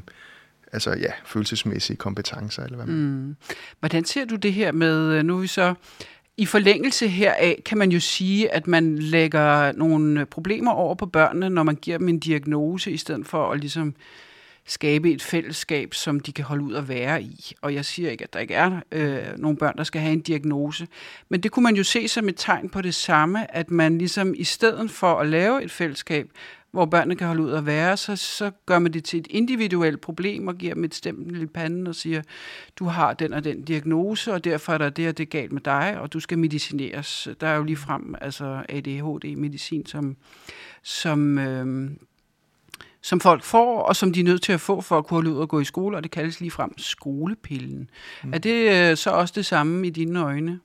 altså 0.73 0.90
ja, 0.90 1.12
følelsesmæssige 1.25 1.97
kompetencer, 1.97 2.62
eller 2.64 2.77
hvad 2.77 2.87
man... 2.87 2.97
Mm. 2.97 3.37
Hvordan 3.81 4.05
ser 4.05 4.25
du 4.25 4.37
det 4.37 4.53
her 4.53 4.73
med, 4.73 5.12
øh, 5.12 5.23
nu 5.23 5.37
er 5.37 5.40
vi 5.40 5.47
så 5.47 5.75
i 6.40 6.46
forlængelse 6.46 7.09
heraf 7.09 7.62
kan 7.64 7.79
man 7.79 7.92
jo 7.92 8.00
sige, 8.00 8.55
at 8.55 8.66
man 8.66 8.98
lægger 8.98 9.72
nogle 9.72 10.26
problemer 10.26 10.72
over 10.72 10.94
på 10.94 11.07
børnene, 11.07 11.50
når 11.50 11.62
man 11.62 11.76
giver 11.76 11.98
dem 11.98 12.09
en 12.09 12.18
diagnose, 12.18 12.92
i 12.92 12.96
stedet 12.96 13.26
for 13.26 13.50
at 13.50 13.61
ligesom 13.61 13.94
skabe 14.66 15.12
et 15.12 15.23
fællesskab, 15.23 15.94
som 15.94 16.20
de 16.20 16.33
kan 16.33 16.44
holde 16.44 16.64
ud 16.64 16.75
at 16.75 16.88
være 16.88 17.23
i. 17.23 17.53
Og 17.62 17.75
jeg 17.75 17.85
siger 17.85 18.11
ikke, 18.11 18.25
at 18.25 18.33
der 18.33 18.38
ikke 18.38 18.55
er 18.55 18.81
øh, 18.92 19.38
nogle 19.38 19.57
børn, 19.57 19.77
der 19.77 19.85
skal 19.85 20.01
have 20.01 20.12
en 20.12 20.20
diagnose. 20.20 20.88
Men 21.29 21.40
det 21.40 21.51
kunne 21.51 21.62
man 21.62 21.77
jo 21.77 21.85
se 21.85 22.09
som 22.09 22.29
et 22.29 22.35
tegn 22.37 22.68
på 22.68 22.81
det 22.81 22.94
samme, 22.94 23.57
at 23.57 23.70
man 23.70 23.99
ligesom 23.99 24.35
i 24.37 24.44
stedet 24.44 24.90
for 24.90 25.14
at 25.14 25.29
lave 25.29 25.64
et 25.64 25.70
fællesskab, 25.70 26.31
hvor 26.70 26.87
børnene 26.87 27.16
kan 27.16 27.27
holde 27.27 27.42
ud 27.42 27.53
at 27.53 27.66
være, 27.66 27.96
så, 27.96 28.16
så 28.16 28.51
gør 28.66 28.79
man 28.79 28.92
det 28.92 29.05
til 29.05 29.20
et 29.20 29.27
individuelt 29.31 30.01
problem 30.01 30.49
og 30.49 30.55
giver 30.55 30.75
dem 30.75 30.85
et 30.85 30.94
stempel 30.94 31.42
i 31.42 31.46
panden 31.46 31.87
og 31.87 31.94
siger, 31.94 32.23
du 32.77 32.85
har 32.85 33.14
den 33.14 33.33
og 33.33 33.44
den 33.44 33.62
diagnose, 33.62 34.33
og 34.33 34.44
derfor 34.44 34.73
er 34.73 34.79
der 34.79 34.90
det 34.90 35.09
og 35.09 35.18
det 35.18 35.31
galt 35.31 35.53
med 35.53 35.61
dig, 35.61 35.96
og 36.01 36.12
du 36.12 36.20
skal 36.20 36.38
medicineres. 36.38 37.29
Der 37.40 37.46
er 37.46 37.57
jo 37.57 37.62
lige 37.62 37.77
frem 37.77 38.14
altså 38.20 38.62
ADHD-medicin, 38.68 39.87
som, 39.87 40.16
som, 40.83 41.38
øh, 41.38 41.90
som 43.03 43.21
folk 43.21 43.43
får, 43.43 43.83
og 43.83 43.97
som 43.97 44.13
de 44.13 44.21
er 44.21 44.25
nødt 44.25 44.43
til 44.43 44.53
at 44.53 44.61
få 44.61 44.81
for 44.81 44.99
at 44.99 45.07
kunne 45.07 45.17
holde 45.17 45.31
ud 45.31 45.37
og 45.37 45.49
gå 45.49 45.61
i 45.61 45.65
skole, 45.65 45.97
og 45.97 46.03
det 46.03 46.11
kaldes 46.11 46.41
lige 46.41 46.51
frem 46.51 46.79
skolepillen. 46.79 47.91
Mm. 48.25 48.33
Er 48.33 48.39
det 48.39 48.91
øh, 48.91 48.97
så 48.97 49.11
også 49.11 49.33
det 49.37 49.47
samme 49.47 49.87
i 49.87 49.91
dine 49.91 50.21
øjne? 50.21 50.61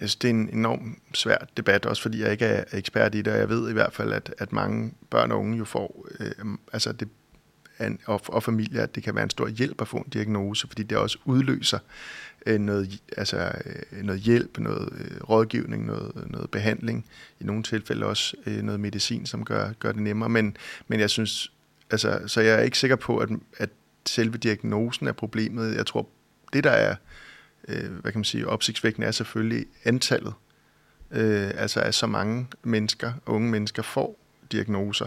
Jeg 0.00 0.08
synes, 0.08 0.16
det 0.16 0.30
er 0.30 0.34
en 0.34 0.48
enorm 0.52 0.96
svær 1.14 1.36
debat, 1.56 1.86
også 1.86 2.02
fordi 2.02 2.20
jeg 2.20 2.32
ikke 2.32 2.44
er 2.44 2.64
ekspert 2.72 3.14
i 3.14 3.22
det, 3.22 3.32
og 3.32 3.38
jeg 3.38 3.48
ved 3.48 3.70
i 3.70 3.72
hvert 3.72 3.92
fald, 3.92 4.12
at, 4.12 4.34
at 4.38 4.52
mange 4.52 4.92
børn 5.10 5.32
og 5.32 5.38
unge 5.38 5.58
jo 5.58 5.64
får, 5.64 6.06
øh, 6.20 6.44
altså 6.72 6.92
det, 6.92 7.08
og, 8.06 8.20
og 8.26 8.42
familier, 8.42 8.82
at 8.82 8.94
det 8.94 9.02
kan 9.02 9.14
være 9.14 9.24
en 9.24 9.30
stor 9.30 9.48
hjælp 9.48 9.80
at 9.80 9.88
få 9.88 9.96
en 9.96 10.10
diagnose, 10.12 10.68
fordi 10.68 10.82
det 10.82 10.98
også 10.98 11.18
udløser 11.24 11.78
øh, 12.46 12.60
noget, 12.60 13.00
altså, 13.16 13.52
øh, 13.92 14.02
noget 14.02 14.20
hjælp, 14.20 14.58
noget 14.58 14.92
øh, 15.00 15.22
rådgivning, 15.22 15.86
noget, 15.86 16.30
noget 16.30 16.50
behandling, 16.50 17.06
i 17.40 17.44
nogle 17.44 17.62
tilfælde 17.62 18.06
også 18.06 18.36
øh, 18.46 18.62
noget 18.62 18.80
medicin, 18.80 19.26
som 19.26 19.44
gør, 19.44 19.72
gør 19.72 19.92
det 19.92 20.02
nemmere. 20.02 20.28
Men, 20.28 20.56
men 20.88 21.00
jeg 21.00 21.10
synes 21.10 21.52
Altså, 21.90 22.20
så 22.26 22.40
jeg 22.40 22.54
er 22.54 22.62
ikke 22.62 22.78
sikker 22.78 22.96
på, 22.96 23.18
at, 23.18 23.28
at 23.56 23.70
selve 24.06 24.38
diagnosen 24.38 25.06
er 25.06 25.12
problemet. 25.12 25.76
Jeg 25.76 25.86
tror, 25.86 26.08
det 26.52 26.64
der 26.64 26.70
er, 26.70 26.94
øh, 27.68 27.90
hvad 27.92 28.12
kan 28.12 28.18
man 28.18 28.24
sige, 28.24 28.48
opsigtsvækkende 28.48 29.06
er 29.06 29.10
selvfølgelig 29.10 29.66
antallet. 29.84 30.32
Øh, 31.10 31.50
altså 31.54 31.80
at 31.80 31.94
så 31.94 32.06
mange 32.06 32.46
mennesker, 32.62 33.12
unge 33.26 33.50
mennesker, 33.50 33.82
får 33.82 34.18
diagnoser. 34.52 35.06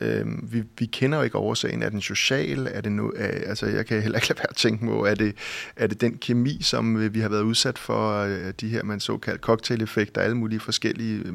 Øh, 0.00 0.52
vi, 0.52 0.62
vi 0.78 0.86
kender 0.86 1.18
jo 1.18 1.24
ikke 1.24 1.38
årsagen. 1.38 1.82
Er 1.82 1.88
den 1.88 2.00
social? 2.00 2.68
Er 2.72 2.80
det 2.80 2.92
nu, 2.92 3.12
er, 3.16 3.26
altså 3.26 3.66
jeg 3.66 3.86
kan 3.86 4.02
heller 4.02 4.18
ikke 4.18 4.28
lade 4.28 4.38
være 4.38 4.50
at 4.50 4.56
tænke 4.56 4.86
på, 4.86 5.04
er 5.04 5.14
det, 5.14 5.36
er 5.76 5.86
det 5.86 6.00
den 6.00 6.18
kemi, 6.18 6.62
som 6.62 6.96
øh, 6.96 7.14
vi 7.14 7.20
har 7.20 7.28
været 7.28 7.42
udsat 7.42 7.78
for, 7.78 8.20
øh, 8.22 8.52
de 8.60 8.68
her 8.68 8.82
man 8.82 9.00
såkaldt 9.00 9.40
cocktail-effekter, 9.40 10.20
alle 10.20 10.36
mulige 10.36 10.60
forskellige 10.60 11.22
øh, 11.24 11.34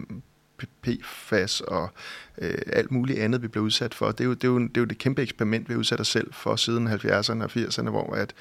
PFAS 0.81 1.61
og 1.61 1.89
øh, 2.37 2.57
alt 2.73 2.91
muligt 2.91 3.19
andet, 3.19 3.41
vi 3.41 3.47
bliver 3.47 3.65
udsat 3.65 3.93
for. 3.93 4.11
Det 4.11 4.21
er, 4.21 4.25
jo, 4.25 4.33
det, 4.33 4.43
er 4.43 4.47
jo, 4.47 4.59
det 4.59 4.77
er 4.77 4.81
jo 4.81 4.85
det 4.85 4.97
kæmpe 4.97 5.21
eksperiment, 5.21 5.69
vi 5.69 5.73
har 5.73 5.79
udsat 5.79 5.99
os 5.99 6.07
selv 6.07 6.33
for 6.33 6.55
siden 6.55 6.87
70'erne 6.87 7.43
og 7.43 7.51
80'erne, 7.55 7.89
hvor 7.89 8.13
at 8.13 8.33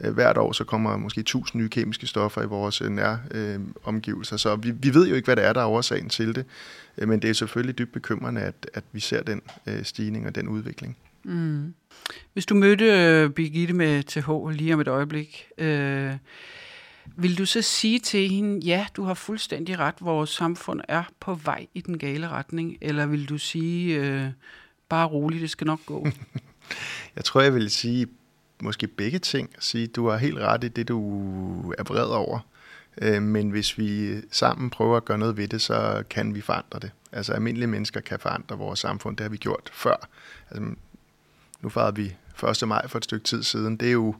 øh, 0.00 0.14
hvert 0.14 0.38
år 0.38 0.52
så 0.52 0.64
kommer 0.64 0.96
måske 0.96 1.20
1000 1.20 1.62
nye 1.62 1.68
kemiske 1.68 2.06
stoffer 2.06 2.42
i 2.42 2.46
vores 2.46 2.80
øh, 2.80 2.88
nære 2.90 3.20
øh, 3.30 3.60
omgivelser. 3.84 4.36
Så 4.36 4.56
vi, 4.56 4.70
vi 4.70 4.94
ved 4.94 5.08
jo 5.08 5.14
ikke, 5.14 5.26
hvad 5.26 5.36
det 5.36 5.44
er, 5.44 5.52
der 5.52 5.60
er 5.60 5.66
årsagen 5.66 6.08
til 6.08 6.34
det. 6.34 6.44
Øh, 6.98 7.08
men 7.08 7.22
det 7.22 7.30
er 7.30 7.34
selvfølgelig 7.34 7.78
dybt 7.78 7.92
bekymrende, 7.92 8.40
at, 8.40 8.70
at 8.74 8.84
vi 8.92 9.00
ser 9.00 9.22
den 9.22 9.42
øh, 9.66 9.84
stigning 9.84 10.26
og 10.26 10.34
den 10.34 10.48
udvikling. 10.48 10.96
Mm. 11.24 11.74
Hvis 12.32 12.46
du 12.46 12.54
mødte 12.54 12.84
øh, 12.84 13.30
Birgitte 13.30 13.74
med 13.74 14.02
TH 14.02 14.58
lige 14.58 14.74
om 14.74 14.80
et 14.80 14.88
øjeblik, 14.88 15.46
øh, 15.58 16.12
vil 17.16 17.38
du 17.38 17.46
så 17.46 17.62
sige 17.62 17.98
til 17.98 18.28
hende, 18.28 18.66
ja, 18.66 18.86
du 18.96 19.04
har 19.04 19.14
fuldstændig 19.14 19.78
ret, 19.78 19.94
vores 20.00 20.30
samfund 20.30 20.80
er 20.88 21.02
på 21.20 21.34
vej 21.34 21.66
i 21.74 21.80
den 21.80 21.98
gale 21.98 22.28
retning, 22.28 22.78
eller 22.80 23.06
vil 23.06 23.28
du 23.28 23.38
sige, 23.38 23.96
øh, 23.96 24.30
bare 24.88 25.06
roligt, 25.06 25.40
det 25.40 25.50
skal 25.50 25.66
nok 25.66 25.80
gå? 25.86 26.06
jeg 27.16 27.24
tror, 27.24 27.40
jeg 27.40 27.54
vil 27.54 27.70
sige 27.70 28.06
måske 28.62 28.86
begge 28.86 29.18
ting. 29.18 29.50
Sige, 29.58 29.86
du 29.86 30.08
har 30.08 30.16
helt 30.16 30.38
ret 30.38 30.64
i 30.64 30.68
det, 30.68 30.88
du 30.88 31.00
er 31.78 31.82
vred 31.82 32.06
over. 32.06 32.40
Øh, 33.02 33.22
men 33.22 33.50
hvis 33.50 33.78
vi 33.78 34.20
sammen 34.30 34.70
prøver 34.70 34.96
at 34.96 35.04
gøre 35.04 35.18
noget 35.18 35.36
ved 35.36 35.48
det, 35.48 35.62
så 35.62 36.02
kan 36.10 36.34
vi 36.34 36.40
forandre 36.40 36.78
det. 36.78 36.90
Altså 37.12 37.32
almindelige 37.32 37.66
mennesker 37.66 38.00
kan 38.00 38.18
forandre 38.20 38.58
vores 38.58 38.78
samfund. 38.78 39.16
Det 39.16 39.24
har 39.24 39.30
vi 39.30 39.36
gjort 39.36 39.70
før. 39.72 40.08
Altså, 40.50 40.74
nu 41.60 41.68
fejrede 41.68 41.96
vi 41.96 42.14
1. 42.62 42.68
maj 42.68 42.88
for 42.88 42.98
et 42.98 43.04
stykke 43.04 43.24
tid 43.24 43.42
siden. 43.42 43.76
Det 43.76 43.88
er 43.88 43.92
jo, 43.92 44.14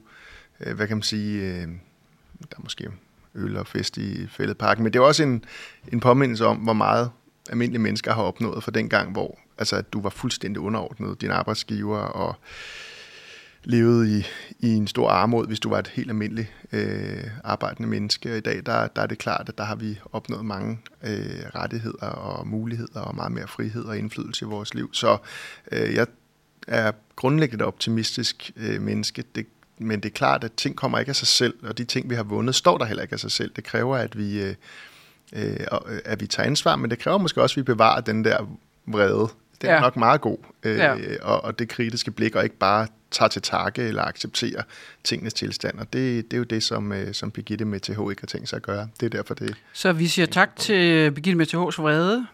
øh, 0.61 0.77
hvad 0.77 0.87
kan 0.87 0.96
man 0.96 1.03
sige, 1.03 1.42
øh, 1.42 1.68
der 2.40 2.57
er 2.57 2.62
måske 2.62 2.88
øl 3.35 3.57
og 3.57 3.66
fest 3.66 3.96
i 3.96 4.27
fældeparken, 4.27 4.85
men 4.85 4.92
det 4.92 4.98
er 4.98 5.03
også 5.03 5.22
en, 5.22 5.44
en 5.92 6.01
påmindelse 6.01 6.46
om, 6.46 6.57
hvor 6.57 6.72
meget 6.72 7.11
almindelige 7.51 7.83
mennesker 7.83 8.12
har 8.12 8.22
opnået 8.22 8.64
fra 8.64 8.70
den 8.70 8.88
gang, 8.88 9.12
hvor 9.12 9.38
altså, 9.59 9.77
at 9.77 9.92
du 9.92 10.01
var 10.01 10.11
fuldstændig 10.11 10.61
underordnet 10.61 11.20
din 11.20 11.31
arbejdsgiver 11.31 11.98
og 11.98 12.37
levede 13.64 14.18
i, 14.18 14.27
i 14.59 14.74
en 14.74 14.87
stor 14.87 15.09
armod, 15.11 15.46
hvis 15.46 15.61
du 15.61 15.68
var 15.68 15.79
et 15.79 15.88
helt 15.88 16.11
almindeligt 16.11 16.53
øh, 16.72 17.24
arbejdende 17.44 17.88
menneske. 17.88 18.33
Og 18.33 18.37
i 18.37 18.40
dag, 18.40 18.62
der, 18.66 18.87
der 18.87 19.03
er 19.03 19.07
det 19.07 19.18
klart, 19.18 19.48
at 19.48 19.59
der 19.59 19.64
har 19.64 19.77
vi 19.77 20.01
opnået 20.12 20.44
mange 20.44 20.79
øh, 21.05 21.42
rettigheder 21.55 22.07
og 22.07 22.46
muligheder 22.46 23.01
og 23.01 23.14
meget 23.14 23.33
mere 23.33 23.48
frihed 23.48 23.85
og 23.85 23.98
indflydelse 23.98 24.44
i 24.44 24.48
vores 24.48 24.74
liv. 24.74 24.90
Så 24.92 25.18
øh, 25.72 25.94
jeg 25.94 26.07
er 26.68 26.92
grundlæggende 27.16 27.64
optimistisk 27.64 28.51
øh, 28.57 28.83
menneske. 28.83 29.24
Det 29.35 29.46
men 29.78 30.00
det 30.00 30.08
er 30.08 30.12
klart, 30.14 30.44
at 30.44 30.52
ting 30.52 30.76
kommer 30.76 30.98
ikke 30.98 31.10
af 31.10 31.16
sig 31.16 31.28
selv, 31.28 31.54
og 31.62 31.78
de 31.78 31.84
ting, 31.84 32.10
vi 32.10 32.14
har 32.14 32.22
vundet, 32.22 32.54
står 32.54 32.78
der 32.78 32.84
heller 32.84 33.02
ikke 33.02 33.12
af 33.12 33.20
sig 33.20 33.30
selv. 33.30 33.50
Det 33.56 33.64
kræver, 33.64 33.96
at 33.96 34.18
vi, 34.18 34.42
øh, 34.42 34.54
øh, 35.32 35.56
at 36.04 36.20
vi 36.20 36.26
tager 36.26 36.46
ansvar, 36.46 36.76
men 36.76 36.90
det 36.90 36.98
kræver 36.98 37.18
måske 37.18 37.42
også, 37.42 37.52
at 37.52 37.56
vi 37.56 37.62
bevarer 37.62 38.00
den 38.00 38.24
der 38.24 38.56
vrede. 38.86 39.28
Det 39.60 39.70
er 39.70 39.74
ja. 39.74 39.80
nok 39.80 39.96
meget 39.96 40.20
god, 40.20 40.38
øh, 40.62 40.76
ja. 40.76 40.94
og, 41.22 41.44
og 41.44 41.58
det 41.58 41.68
kritiske 41.68 42.10
blik, 42.10 42.36
og 42.36 42.44
ikke 42.44 42.56
bare 42.56 42.86
tager 43.10 43.28
til 43.28 43.42
takke 43.42 43.82
eller 43.82 44.02
accepterer 44.02 44.62
tingenes 45.04 45.34
tilstand. 45.34 45.78
Og 45.78 45.92
det, 45.92 46.24
det 46.24 46.32
er 46.32 46.38
jo 46.38 46.44
det, 46.44 46.62
som, 46.62 46.92
øh, 46.92 47.14
som 47.14 47.30
Birgitte 47.30 47.64
med 47.64 47.80
TH 47.80 47.90
ikke 47.90 48.22
har 48.22 48.26
tænkt 48.26 48.48
sig 48.48 48.56
at 48.56 48.62
gøre. 48.62 48.88
Det 49.00 49.06
er 49.06 49.10
derfor 49.10 49.34
det. 49.34 49.56
Så 49.72 49.92
vi 49.92 50.06
siger 50.06 50.26
tak 50.26 50.56
til 50.56 51.10
Birgitte 51.10 51.36
med 51.36 51.46
TH's 51.46 51.82
vrede. 51.82 52.26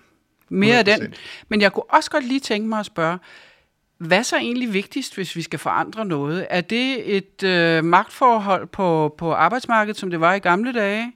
Mere 0.48 0.80
100%. 0.80 0.88
af 0.88 0.98
den. 1.00 1.14
Men 1.48 1.60
jeg 1.60 1.72
kunne 1.72 1.90
også 1.90 2.10
godt 2.10 2.28
lige 2.28 2.40
tænke 2.40 2.68
mig 2.68 2.80
at 2.80 2.86
spørge, 2.86 3.18
hvad 3.98 4.18
er 4.18 4.22
så 4.22 4.36
egentlig 4.36 4.72
vigtigst, 4.72 5.14
hvis 5.14 5.36
vi 5.36 5.42
skal 5.42 5.58
forandre 5.58 6.04
noget? 6.04 6.46
Er 6.50 6.60
det 6.60 7.16
et 7.16 7.42
øh, 7.42 7.84
magtforhold 7.84 8.66
på, 8.66 9.14
på 9.18 9.32
arbejdsmarkedet, 9.32 10.00
som 10.00 10.10
det 10.10 10.20
var 10.20 10.34
i 10.34 10.38
gamle 10.38 10.72
dage? 10.72 11.12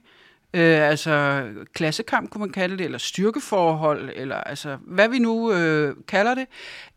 Øh, 0.53 0.89
altså 0.89 1.43
klassekamp, 1.73 2.29
kunne 2.29 2.39
man 2.39 2.51
kalde 2.51 2.77
det, 2.77 2.85
eller 2.85 2.97
styrkeforhold, 2.97 4.09
eller 4.15 4.35
altså 4.35 4.77
hvad 4.81 5.09
vi 5.09 5.19
nu 5.19 5.53
øh, 5.53 5.95
kalder 6.07 6.35
det? 6.35 6.47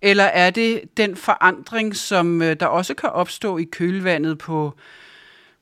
Eller 0.02 0.24
er 0.24 0.50
det 0.50 0.82
den 0.96 1.16
forandring, 1.16 1.96
som 1.96 2.42
øh, 2.42 2.56
der 2.60 2.66
også 2.66 2.94
kan 2.94 3.10
opstå 3.10 3.58
i 3.58 3.64
kølvandet 3.64 4.38
på, 4.38 4.74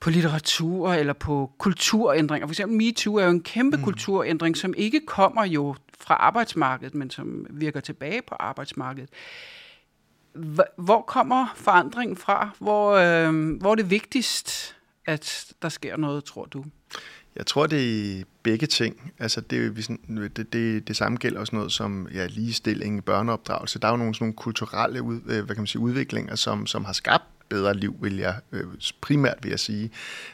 på 0.01 0.11
litteratur 0.11 0.93
eller 0.93 1.13
på 1.13 1.51
kulturændringer? 1.59 2.47
For 2.47 2.53
eksempel 2.53 2.77
MeToo 2.77 3.15
er 3.15 3.25
jo 3.25 3.31
en 3.31 3.43
kæmpe 3.43 3.77
mm. 3.77 3.83
kulturændring, 3.83 4.57
som 4.57 4.75
ikke 4.77 5.01
kommer 5.07 5.45
jo 5.45 5.75
fra 6.01 6.15
arbejdsmarkedet, 6.15 6.95
men 6.95 7.11
som 7.11 7.47
virker 7.51 7.81
tilbage 7.81 8.23
på 8.23 8.35
arbejdsmarkedet. 8.35 9.11
Hvor 10.77 11.03
kommer 11.03 11.53
forandringen 11.57 12.17
fra? 12.17 12.51
Hvor, 12.59 12.91
øh, 12.93 13.57
hvor 13.61 13.71
er 13.71 13.75
det 13.75 13.91
vigtigst, 13.91 14.77
at 15.07 15.53
der 15.63 15.69
sker 15.69 15.97
noget, 15.97 16.25
tror 16.25 16.45
du? 16.45 16.65
Jeg 17.37 17.47
tror, 17.47 17.67
det 17.67 18.19
er 18.21 18.25
begge 18.43 18.67
ting. 18.67 19.13
Altså, 19.19 19.41
det, 19.41 19.77
det, 20.37 20.53
det, 20.53 20.89
det 20.89 20.97
samme 20.97 21.19
gælder 21.19 21.41
også 21.41 21.57
noget 21.57 21.73
som 21.73 22.09
ja, 22.15 22.27
ligestilling, 22.27 23.05
børneopdragelse. 23.05 23.79
Der 23.79 23.89
er 23.89 23.93
jo 23.93 23.97
nogle, 23.97 24.15
sådan 24.15 24.25
nogle 24.25 24.37
kulturelle 24.37 25.03
ud, 25.03 25.21
øh, 25.27 25.45
hvad 25.45 25.55
kan 25.55 25.57
man 25.57 25.67
sige, 25.67 25.83
udviklinger, 25.83 26.37
som, 26.37 26.67
som 26.67 26.85
har 26.85 26.93
skabt 26.93 27.25
bedre 27.49 27.75
liv, 27.75 27.97
vil 28.01 28.17
jeg 28.17 28.35
øh, 28.53 28.65
primært 29.01 29.39
vil 29.43 29.51
jeg 29.51 29.61
sige. 29.61 29.91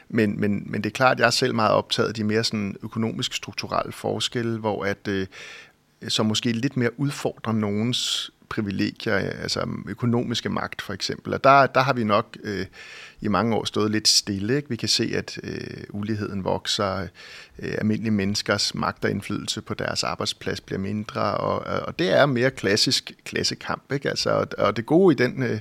Men, 0.09 0.39
men, 0.39 0.71
men 0.71 0.83
det 0.83 0.89
er 0.89 0.93
klart, 0.93 1.11
at 1.11 1.19
jeg 1.19 1.25
er 1.25 1.31
selv 1.31 1.55
meget 1.55 1.71
optaget 1.71 2.07
af 2.07 2.13
de 2.13 2.23
mere 2.23 2.43
sådan 2.43 2.75
økonomisk 2.83 3.33
strukturelle 3.33 3.91
forskelle, 3.91 4.59
hvor 4.59 4.85
at, 4.85 5.07
øh, 5.07 5.27
som 6.07 6.25
måske 6.25 6.51
lidt 6.51 6.77
mere 6.77 6.99
udfordrer 6.99 7.53
nogens 7.53 8.31
privilegier, 8.49 9.13
altså 9.15 9.67
økonomiske 9.87 10.49
magt 10.49 10.81
for 10.81 10.93
eksempel. 10.93 11.33
Og 11.33 11.43
der, 11.43 11.67
der 11.67 11.81
har 11.81 11.93
vi 11.93 12.03
nok 12.03 12.37
øh, 12.43 12.65
i 13.21 13.27
mange 13.27 13.55
år 13.55 13.65
stået 13.65 13.91
lidt 13.91 14.07
stille. 14.07 14.55
Ikke? 14.55 14.69
Vi 14.69 14.75
kan 14.75 14.89
se, 14.89 15.11
at 15.15 15.39
øh, 15.43 15.83
uligheden 15.89 16.43
vokser, 16.43 17.07
øh, 17.59 17.73
almindelige 17.77 18.11
menneskers 18.11 18.75
magt 18.75 19.05
og 19.05 19.11
indflydelse 19.11 19.61
på 19.61 19.73
deres 19.73 20.03
arbejdsplads 20.03 20.61
bliver 20.61 20.79
mindre, 20.79 21.21
og, 21.21 21.59
og 21.87 21.99
det 21.99 22.09
er 22.09 22.25
mere 22.25 22.51
klassisk 22.51 23.11
klassekamp. 23.25 23.91
Ikke? 23.91 24.09
Altså, 24.09 24.29
og, 24.29 24.47
og 24.57 24.77
det 24.77 24.85
gode 24.85 25.13
i 25.13 25.17
den 25.17 25.43
øh, 25.43 25.59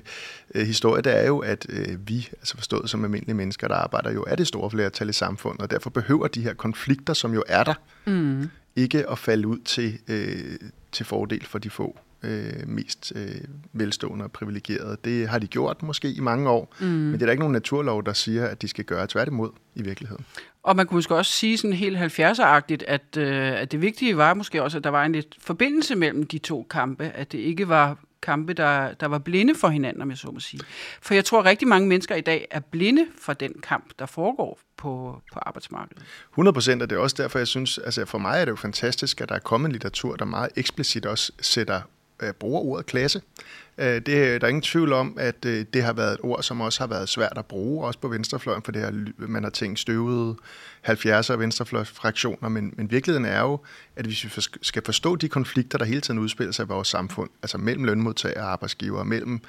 øh, 0.54 0.66
historie, 0.66 1.02
det 1.02 1.16
er 1.16 1.26
jo, 1.26 1.38
at 1.38 1.66
øh, 1.68 2.08
vi, 2.08 2.28
altså 2.32 2.56
forstået 2.56 2.90
som 2.90 3.04
almindelige 3.04 3.36
mennesker, 3.36 3.68
der 3.68 3.74
arbejder 3.74 4.12
jo, 4.12 4.24
er 4.28 4.34
det 4.34 4.46
store 4.46 4.70
flertal 4.70 5.08
i 5.08 5.12
samfundet, 5.12 5.62
og 5.62 5.70
derfor 5.70 5.90
behøver 5.90 6.28
de 6.28 6.42
her 6.42 6.54
konflikter, 6.54 7.14
som 7.14 7.34
jo 7.34 7.44
er 7.48 7.64
der, 7.64 7.74
mm. 8.04 8.50
ikke 8.76 9.10
at 9.10 9.18
falde 9.18 9.48
ud 9.48 9.58
til, 9.58 9.98
øh, 10.08 10.58
til 10.92 11.06
fordel 11.06 11.46
for 11.46 11.58
de 11.58 11.70
få 11.70 11.98
øh, 12.22 12.68
mest 12.68 13.12
øh, 13.16 13.40
velstående 13.72 14.24
og 14.24 14.32
privilegerede. 14.32 14.96
Det 15.04 15.28
har 15.28 15.38
de 15.38 15.46
gjort 15.46 15.82
måske 15.82 16.12
i 16.12 16.20
mange 16.20 16.50
år, 16.50 16.74
mm. 16.80 16.86
men 16.86 17.12
det 17.12 17.22
er 17.22 17.26
der 17.26 17.32
ikke 17.32 17.40
nogen 17.40 17.52
naturlov, 17.52 18.04
der 18.04 18.12
siger, 18.12 18.46
at 18.46 18.62
de 18.62 18.68
skal 18.68 18.84
gøre 18.84 19.06
tværtimod 19.06 19.50
i 19.74 19.82
virkeligheden. 19.82 20.24
Og 20.62 20.76
man 20.76 20.86
kunne 20.86 20.96
måske 20.96 21.14
også 21.14 21.32
sige 21.32 21.58
sådan 21.58 21.76
helt 21.76 21.98
70'er-agtigt, 21.98 22.84
at, 22.86 23.16
øh, 23.16 23.60
at 23.60 23.72
det 23.72 23.82
vigtige 23.82 24.16
var 24.16 24.34
måske 24.34 24.62
også, 24.62 24.78
at 24.78 24.84
der 24.84 24.90
var 24.90 25.04
en 25.04 25.12
lidt 25.12 25.36
forbindelse 25.40 25.94
mellem 25.94 26.26
de 26.26 26.38
to 26.38 26.66
kampe, 26.70 27.04
at 27.04 27.32
det 27.32 27.38
ikke 27.38 27.68
var 27.68 27.98
kampe, 28.22 28.52
der, 28.52 28.92
der 28.92 29.06
var 29.06 29.18
blinde 29.18 29.54
for 29.54 29.68
hinanden, 29.68 30.02
om 30.02 30.10
jeg 30.10 30.18
så 30.18 30.30
må 30.30 30.40
sige. 30.40 30.60
For 31.00 31.14
jeg 31.14 31.24
tror, 31.24 31.40
at 31.40 31.44
rigtig 31.44 31.68
mange 31.68 31.88
mennesker 31.88 32.14
i 32.14 32.20
dag 32.20 32.46
er 32.50 32.60
blinde 32.60 33.06
for 33.20 33.32
den 33.32 33.52
kamp, 33.62 33.92
der 33.98 34.06
foregår 34.06 34.58
på, 34.76 35.22
på 35.32 35.38
arbejdsmarkedet. 35.42 36.02
100 36.32 36.54
procent, 36.54 36.82
og 36.82 36.90
det 36.90 36.96
er 36.96 37.00
også 37.00 37.16
derfor, 37.18 37.38
jeg 37.38 37.48
synes, 37.48 37.78
altså 37.78 38.04
for 38.04 38.18
mig 38.18 38.40
er 38.40 38.44
det 38.44 38.50
jo 38.50 38.56
fantastisk, 38.56 39.20
at 39.20 39.28
der 39.28 39.34
er 39.34 39.38
kommet 39.38 39.72
litteratur, 39.72 40.16
der 40.16 40.24
meget 40.24 40.50
eksplicit 40.56 41.06
også 41.06 41.32
sætter 41.40 41.80
øh, 42.22 42.32
bruger 42.32 42.60
ordet 42.60 42.86
klasse. 42.86 43.22
Øh, 43.78 43.86
det, 43.86 44.08
øh, 44.08 44.40
der 44.40 44.46
er 44.46 44.48
ingen 44.48 44.62
tvivl 44.62 44.92
om, 44.92 45.16
at 45.18 45.44
øh, 45.46 45.64
det 45.74 45.82
har 45.82 45.92
været 45.92 46.12
et 46.12 46.20
ord, 46.22 46.42
som 46.42 46.60
også 46.60 46.80
har 46.80 46.86
været 46.86 47.08
svært 47.08 47.32
at 47.36 47.46
bruge, 47.46 47.86
også 47.86 47.98
på 47.98 48.08
venstrefløjen, 48.08 48.62
for 48.62 48.72
det 48.72 48.82
her, 48.82 48.90
man 49.16 49.42
har 49.42 49.50
tænkt 49.50 49.78
støvede 49.78 50.36
70'er 50.88 51.32
venstrefløjsfraktioner, 51.32 52.48
men, 52.48 52.74
men 52.76 52.90
virkeligheden 52.90 53.24
er 53.24 53.40
jo, 53.40 53.60
at 53.96 54.06
hvis 54.06 54.24
vi 54.24 54.42
skal 54.62 54.82
forstå 54.84 55.16
de 55.16 55.28
konflikter, 55.28 55.78
der 55.78 55.84
hele 55.84 56.00
tiden 56.00 56.18
udspiller 56.20 56.52
sig 56.52 56.64
i 56.64 56.68
vores 56.68 56.88
samfund, 56.88 57.30
altså 57.42 57.58
mellem 57.58 57.84
lønmodtagere 57.84 58.44
og 58.44 58.52
arbejdsgiver, 58.52 59.04
mellem 59.04 59.40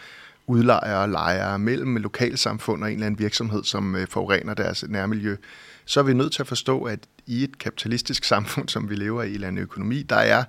udlejere 0.48 1.02
og 1.02 1.10
lejere, 1.10 1.60
mellem 1.60 1.96
lokalsamfund 1.96 2.84
og 2.84 2.90
en 2.90 2.94
eller 2.94 3.06
anden 3.06 3.20
virksomhed, 3.20 3.64
som 3.64 3.96
øh, 3.96 4.08
forurener 4.08 4.54
deres 4.54 4.86
nærmiljø, 4.88 5.36
så 5.86 6.00
er 6.00 6.04
vi 6.04 6.14
nødt 6.14 6.34
til 6.34 6.42
at 6.42 6.48
forstå, 6.48 6.84
at 6.84 7.00
i 7.26 7.44
et 7.44 7.58
kapitalistisk 7.58 8.24
samfund, 8.34 8.70
som 8.70 8.90
vi 8.90 8.96
lever 8.96 9.24
i, 9.24 9.34
eller 9.34 9.48
en 9.48 9.58
økonomi, 9.58 10.04
der 10.04 10.16
er, 10.16 10.44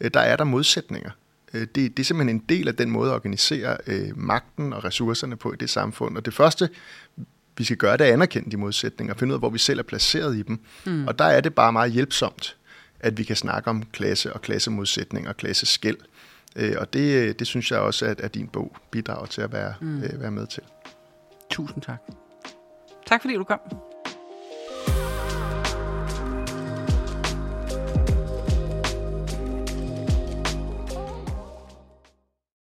øh, 0.00 0.10
der 0.14 0.20
er 0.20 0.36
der 0.36 0.44
modsætninger. 0.44 1.10
Øh, 1.54 1.60
det, 1.60 1.74
det 1.74 1.98
er 1.98 2.04
simpelthen 2.04 2.36
en 2.36 2.44
del 2.48 2.68
af 2.68 2.74
den 2.74 2.90
måde 2.90 3.10
at 3.10 3.14
organisere 3.14 3.76
øh, 3.86 4.18
magten 4.18 4.72
og 4.72 4.84
ressourcerne 4.84 5.36
på 5.36 5.52
i 5.52 5.56
det 5.56 5.70
samfund. 5.70 6.16
Og 6.16 6.24
det 6.24 6.34
første, 6.34 6.68
vi 7.56 7.64
skal 7.64 7.76
gøre, 7.76 7.96
det 7.96 8.04
er 8.04 8.08
at 8.08 8.12
anerkende 8.12 8.50
de 8.50 8.56
modsætninger 8.56 9.14
og 9.14 9.18
finde 9.18 9.32
ud 9.32 9.36
af, 9.36 9.40
hvor 9.40 9.50
vi 9.50 9.58
selv 9.58 9.78
er 9.78 9.82
placeret 9.82 10.36
i 10.36 10.42
dem. 10.42 10.60
Mm. 10.86 11.06
Og 11.06 11.18
der 11.18 11.24
er 11.24 11.40
det 11.40 11.54
bare 11.54 11.72
meget 11.72 11.92
hjælpsomt, 11.92 12.56
at 13.00 13.18
vi 13.18 13.24
kan 13.24 13.36
snakke 13.36 13.70
om 13.70 13.82
klasse 13.92 14.32
og 14.32 14.42
klassemodsætning 14.42 15.28
og 15.28 15.36
klasseskæld. 15.36 15.96
Øh, 16.56 16.74
og 16.78 16.92
det, 16.92 17.38
det 17.38 17.46
synes 17.46 17.70
jeg 17.70 17.78
også, 17.78 18.06
at, 18.06 18.20
at 18.20 18.34
din 18.34 18.48
bog 18.48 18.76
bidrager 18.90 19.26
til 19.26 19.42
at 19.42 19.52
være, 19.52 19.74
mm. 19.80 20.02
øh, 20.02 20.20
være 20.20 20.30
med 20.30 20.46
til. 20.46 20.62
Tusind 21.50 21.82
tak. 21.82 22.00
Tak 23.06 23.20
fordi 23.20 23.34
du 23.34 23.44
kom. 23.44 23.60